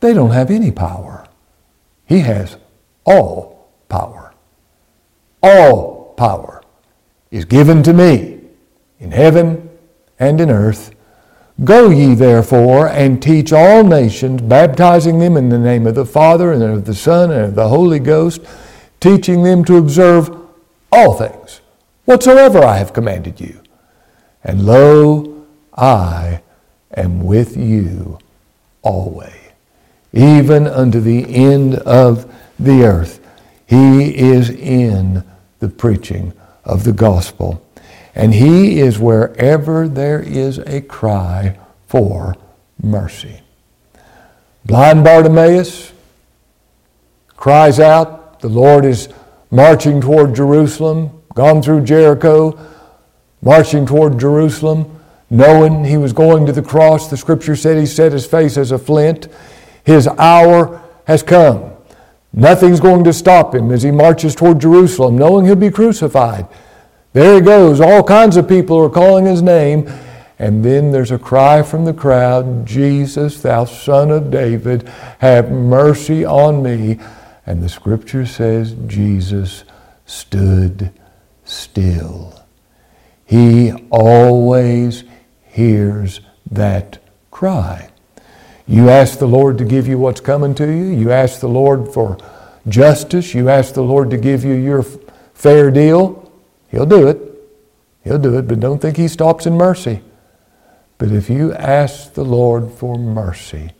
they 0.00 0.12
don't 0.12 0.32
have 0.32 0.50
any 0.50 0.70
power. 0.70 1.26
He 2.04 2.18
has 2.18 2.58
all 3.06 3.70
power. 3.88 4.34
All 5.42 6.12
power 6.18 6.62
is 7.30 7.46
given 7.46 7.82
to 7.84 7.94
me. 7.94 8.27
In 9.00 9.12
heaven 9.12 9.70
and 10.18 10.40
in 10.40 10.50
earth. 10.50 10.94
Go 11.64 11.90
ye 11.90 12.14
therefore 12.14 12.88
and 12.88 13.22
teach 13.22 13.52
all 13.52 13.82
nations, 13.82 14.42
baptizing 14.42 15.18
them 15.18 15.36
in 15.36 15.48
the 15.48 15.58
name 15.58 15.86
of 15.86 15.94
the 15.94 16.06
Father 16.06 16.52
and 16.52 16.62
of 16.62 16.84
the 16.84 16.94
Son 16.94 17.30
and 17.30 17.46
of 17.46 17.54
the 17.54 17.68
Holy 17.68 17.98
Ghost, 17.98 18.42
teaching 19.00 19.42
them 19.42 19.64
to 19.64 19.76
observe 19.76 20.30
all 20.92 21.14
things 21.14 21.60
whatsoever 22.04 22.64
I 22.64 22.78
have 22.78 22.92
commanded 22.92 23.40
you. 23.40 23.60
And 24.42 24.64
lo, 24.64 25.44
I 25.76 26.40
am 26.96 27.24
with 27.24 27.56
you 27.56 28.18
always, 28.82 29.34
even 30.12 30.66
unto 30.66 31.00
the 31.00 31.26
end 31.34 31.74
of 31.76 32.32
the 32.58 32.84
earth. 32.84 33.20
He 33.66 34.16
is 34.16 34.48
in 34.48 35.22
the 35.58 35.68
preaching 35.68 36.32
of 36.64 36.84
the 36.84 36.92
gospel. 36.92 37.62
And 38.18 38.34
He 38.34 38.80
is 38.80 38.98
wherever 38.98 39.88
there 39.88 40.20
is 40.20 40.58
a 40.58 40.80
cry 40.80 41.56
for 41.86 42.34
mercy. 42.82 43.40
Blind 44.66 45.04
Bartimaeus 45.04 45.92
cries 47.36 47.78
out, 47.78 48.40
The 48.40 48.48
Lord 48.48 48.84
is 48.84 49.08
marching 49.52 50.00
toward 50.00 50.34
Jerusalem, 50.34 51.22
gone 51.34 51.62
through 51.62 51.84
Jericho, 51.84 52.58
marching 53.40 53.86
toward 53.86 54.18
Jerusalem, 54.18 55.00
knowing 55.30 55.84
he 55.84 55.96
was 55.96 56.12
going 56.12 56.44
to 56.46 56.52
the 56.52 56.60
cross. 56.60 57.08
The 57.08 57.16
scripture 57.16 57.54
said 57.54 57.78
he 57.78 57.86
set 57.86 58.10
his 58.10 58.26
face 58.26 58.56
as 58.56 58.72
a 58.72 58.78
flint. 58.78 59.28
His 59.84 60.08
hour 60.08 60.82
has 61.06 61.22
come. 61.22 61.72
Nothing's 62.32 62.80
going 62.80 63.04
to 63.04 63.12
stop 63.12 63.54
him 63.54 63.70
as 63.70 63.84
he 63.84 63.92
marches 63.92 64.34
toward 64.34 64.60
Jerusalem, 64.60 65.16
knowing 65.16 65.46
he'll 65.46 65.54
be 65.54 65.70
crucified. 65.70 66.46
There 67.12 67.36
he 67.36 67.40
goes. 67.40 67.80
All 67.80 68.02
kinds 68.02 68.36
of 68.36 68.48
people 68.48 68.78
are 68.78 68.90
calling 68.90 69.26
his 69.26 69.42
name. 69.42 69.88
And 70.38 70.64
then 70.64 70.92
there's 70.92 71.10
a 71.10 71.18
cry 71.18 71.62
from 71.62 71.84
the 71.84 71.92
crowd 71.92 72.64
Jesus, 72.64 73.42
thou 73.42 73.64
son 73.64 74.10
of 74.10 74.30
David, 74.30 74.88
have 75.18 75.50
mercy 75.50 76.24
on 76.24 76.62
me. 76.62 77.00
And 77.44 77.60
the 77.62 77.68
scripture 77.68 78.24
says 78.24 78.76
Jesus 78.86 79.64
stood 80.06 80.92
still. 81.44 82.44
He 83.24 83.72
always 83.90 85.02
hears 85.44 86.20
that 86.50 86.98
cry. 87.30 87.90
You 88.66 88.90
ask 88.90 89.18
the 89.18 89.26
Lord 89.26 89.58
to 89.58 89.64
give 89.64 89.88
you 89.88 89.98
what's 89.98 90.20
coming 90.20 90.54
to 90.56 90.66
you. 90.66 90.84
You 90.84 91.10
ask 91.10 91.40
the 91.40 91.48
Lord 91.48 91.92
for 91.92 92.18
justice. 92.68 93.34
You 93.34 93.48
ask 93.48 93.74
the 93.74 93.82
Lord 93.82 94.10
to 94.10 94.18
give 94.18 94.44
you 94.44 94.52
your 94.52 94.82
fair 95.34 95.70
deal. 95.70 96.27
He'll 96.70 96.86
do 96.86 97.08
it. 97.08 97.20
He'll 98.04 98.18
do 98.18 98.38
it, 98.38 98.48
but 98.48 98.60
don't 98.60 98.80
think 98.80 98.96
He 98.96 99.08
stops 99.08 99.46
in 99.46 99.56
mercy. 99.56 100.00
But 100.98 101.12
if 101.12 101.30
you 101.30 101.52
ask 101.54 102.14
the 102.14 102.24
Lord 102.24 102.72
for 102.72 102.96
mercy, 102.96 103.72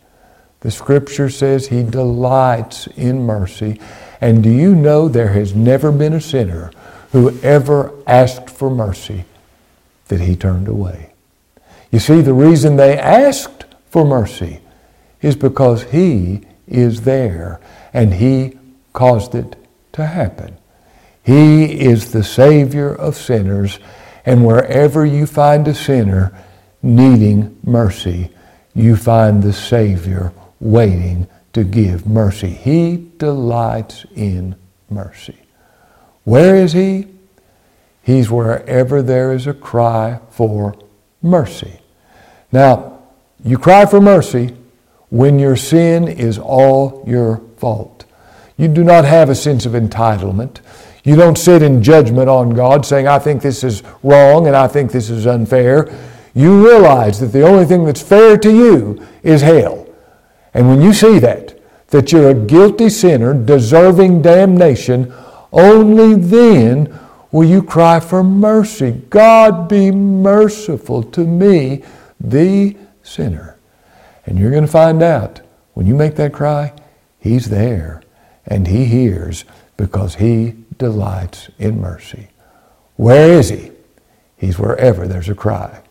the 0.61 0.71
scripture 0.71 1.29
says 1.29 1.67
He 1.67 1.83
delights 1.83 2.87
in 2.87 3.25
mercy. 3.25 3.79
And 4.21 4.43
do 4.43 4.49
you 4.49 4.75
know 4.75 5.07
there 5.07 5.33
has 5.33 5.55
never 5.55 5.91
been 5.91 6.13
a 6.13 6.21
sinner 6.21 6.71
who 7.11 7.37
ever 7.39 7.93
asked 8.05 8.49
for 8.49 8.69
mercy 8.69 9.25
that 10.07 10.21
He 10.21 10.35
turned 10.35 10.67
away? 10.67 11.13
You 11.91 11.99
see, 11.99 12.21
the 12.21 12.33
reason 12.33 12.75
they 12.75 12.97
asked 12.97 13.65
for 13.89 14.05
mercy 14.05 14.59
is 15.21 15.35
because 15.35 15.83
He 15.83 16.41
is 16.67 17.01
there 17.01 17.59
and 17.93 18.13
He 18.13 18.57
caused 18.93 19.33
it 19.33 19.55
to 19.93 20.05
happen. 20.05 20.58
He 21.29 21.79
is 21.79 22.11
the 22.11 22.23
Savior 22.23 22.91
of 22.91 23.15
sinners, 23.15 23.77
and 24.25 24.43
wherever 24.43 25.05
you 25.05 25.27
find 25.27 25.67
a 25.67 25.75
sinner 25.75 26.35
needing 26.81 27.55
mercy, 27.63 28.31
you 28.73 28.95
find 28.95 29.43
the 29.43 29.53
Savior 29.53 30.33
waiting 30.59 31.27
to 31.53 31.63
give 31.63 32.07
mercy. 32.07 32.49
He 32.49 33.11
delights 33.19 34.07
in 34.15 34.55
mercy. 34.89 35.37
Where 36.23 36.55
is 36.55 36.73
He? 36.73 37.05
He's 38.01 38.31
wherever 38.31 39.03
there 39.03 39.31
is 39.31 39.45
a 39.45 39.53
cry 39.53 40.21
for 40.31 40.73
mercy. 41.21 41.79
Now, 42.51 43.03
you 43.45 43.59
cry 43.59 43.85
for 43.85 44.01
mercy 44.01 44.55
when 45.09 45.37
your 45.37 45.57
sin 45.57 46.07
is 46.07 46.39
all 46.39 47.03
your 47.05 47.43
fault. 47.57 48.05
You 48.57 48.67
do 48.67 48.83
not 48.83 49.05
have 49.05 49.29
a 49.29 49.35
sense 49.35 49.67
of 49.67 49.73
entitlement. 49.73 50.61
You 51.03 51.15
don't 51.15 51.37
sit 51.37 51.61
in 51.61 51.81
judgment 51.81 52.29
on 52.29 52.49
God 52.49 52.85
saying, 52.85 53.07
I 53.07 53.19
think 53.19 53.41
this 53.41 53.63
is 53.63 53.83
wrong 54.03 54.47
and 54.47 54.55
I 54.55 54.67
think 54.67 54.91
this 54.91 55.09
is 55.09 55.25
unfair. 55.25 55.89
You 56.33 56.65
realize 56.65 57.19
that 57.19 57.27
the 57.27 57.47
only 57.47 57.65
thing 57.65 57.85
that's 57.85 58.01
fair 58.01 58.37
to 58.37 58.51
you 58.51 59.05
is 59.23 59.41
hell. 59.41 59.87
And 60.53 60.67
when 60.67 60.81
you 60.81 60.93
see 60.93 61.19
that, 61.19 61.59
that 61.87 62.11
you're 62.11 62.29
a 62.29 62.33
guilty 62.33 62.89
sinner 62.89 63.33
deserving 63.33 64.21
damnation, 64.21 65.13
only 65.51 66.15
then 66.15 66.99
will 67.31 67.47
you 67.47 67.63
cry 67.63 67.99
for 67.99 68.23
mercy. 68.23 68.91
God 69.09 69.67
be 69.67 69.91
merciful 69.91 71.03
to 71.03 71.21
me, 71.21 71.83
the 72.19 72.75
sinner. 73.03 73.57
And 74.25 74.37
you're 74.37 74.51
going 74.51 74.65
to 74.65 74.71
find 74.71 75.01
out 75.01 75.41
when 75.73 75.87
you 75.87 75.95
make 75.95 76.15
that 76.15 76.33
cry, 76.33 76.73
He's 77.19 77.49
there 77.49 78.01
and 78.45 78.67
He 78.67 78.85
hears 78.85 79.45
because 79.77 80.15
He 80.15 80.55
delights 80.79 81.49
in 81.59 81.79
mercy. 81.79 82.29
Where 82.95 83.37
is 83.37 83.49
He? 83.49 83.71
He's 84.35 84.57
wherever 84.57 85.07
there's 85.07 85.29
a 85.29 85.35
cry 85.35 85.83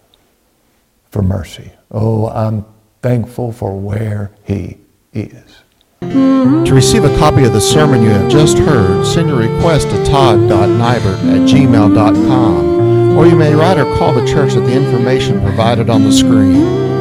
for 1.11 1.22
mercy. 1.22 1.70
Oh, 1.92 2.29
I'm 2.29 2.64
thankful 3.03 3.53
for 3.53 3.79
where 3.79 4.33
He 4.44 4.79
is. 5.12 5.62
To 6.01 6.74
receive 6.74 7.05
a 7.05 7.16
copy 7.18 7.44
of 7.44 7.53
the 7.53 7.61
sermon 7.61 8.03
you 8.03 8.11
have 8.11 8.31
just 8.31 8.59
heard, 8.59 9.07
send 9.07 9.29
your 9.29 9.38
request 9.38 9.90
to 9.90 10.05
todd.nibert 10.05 11.18
at 11.24 11.48
gmail.com, 11.48 13.16
or 13.16 13.27
you 13.27 13.37
may 13.37 13.55
write 13.55 13.79
or 13.79 13.96
call 13.96 14.12
the 14.12 14.27
church 14.27 14.55
at 14.55 14.64
the 14.64 14.74
information 14.74 15.40
provided 15.40 15.90
on 15.90 16.05
the 16.05 16.12
screen. 16.12 16.98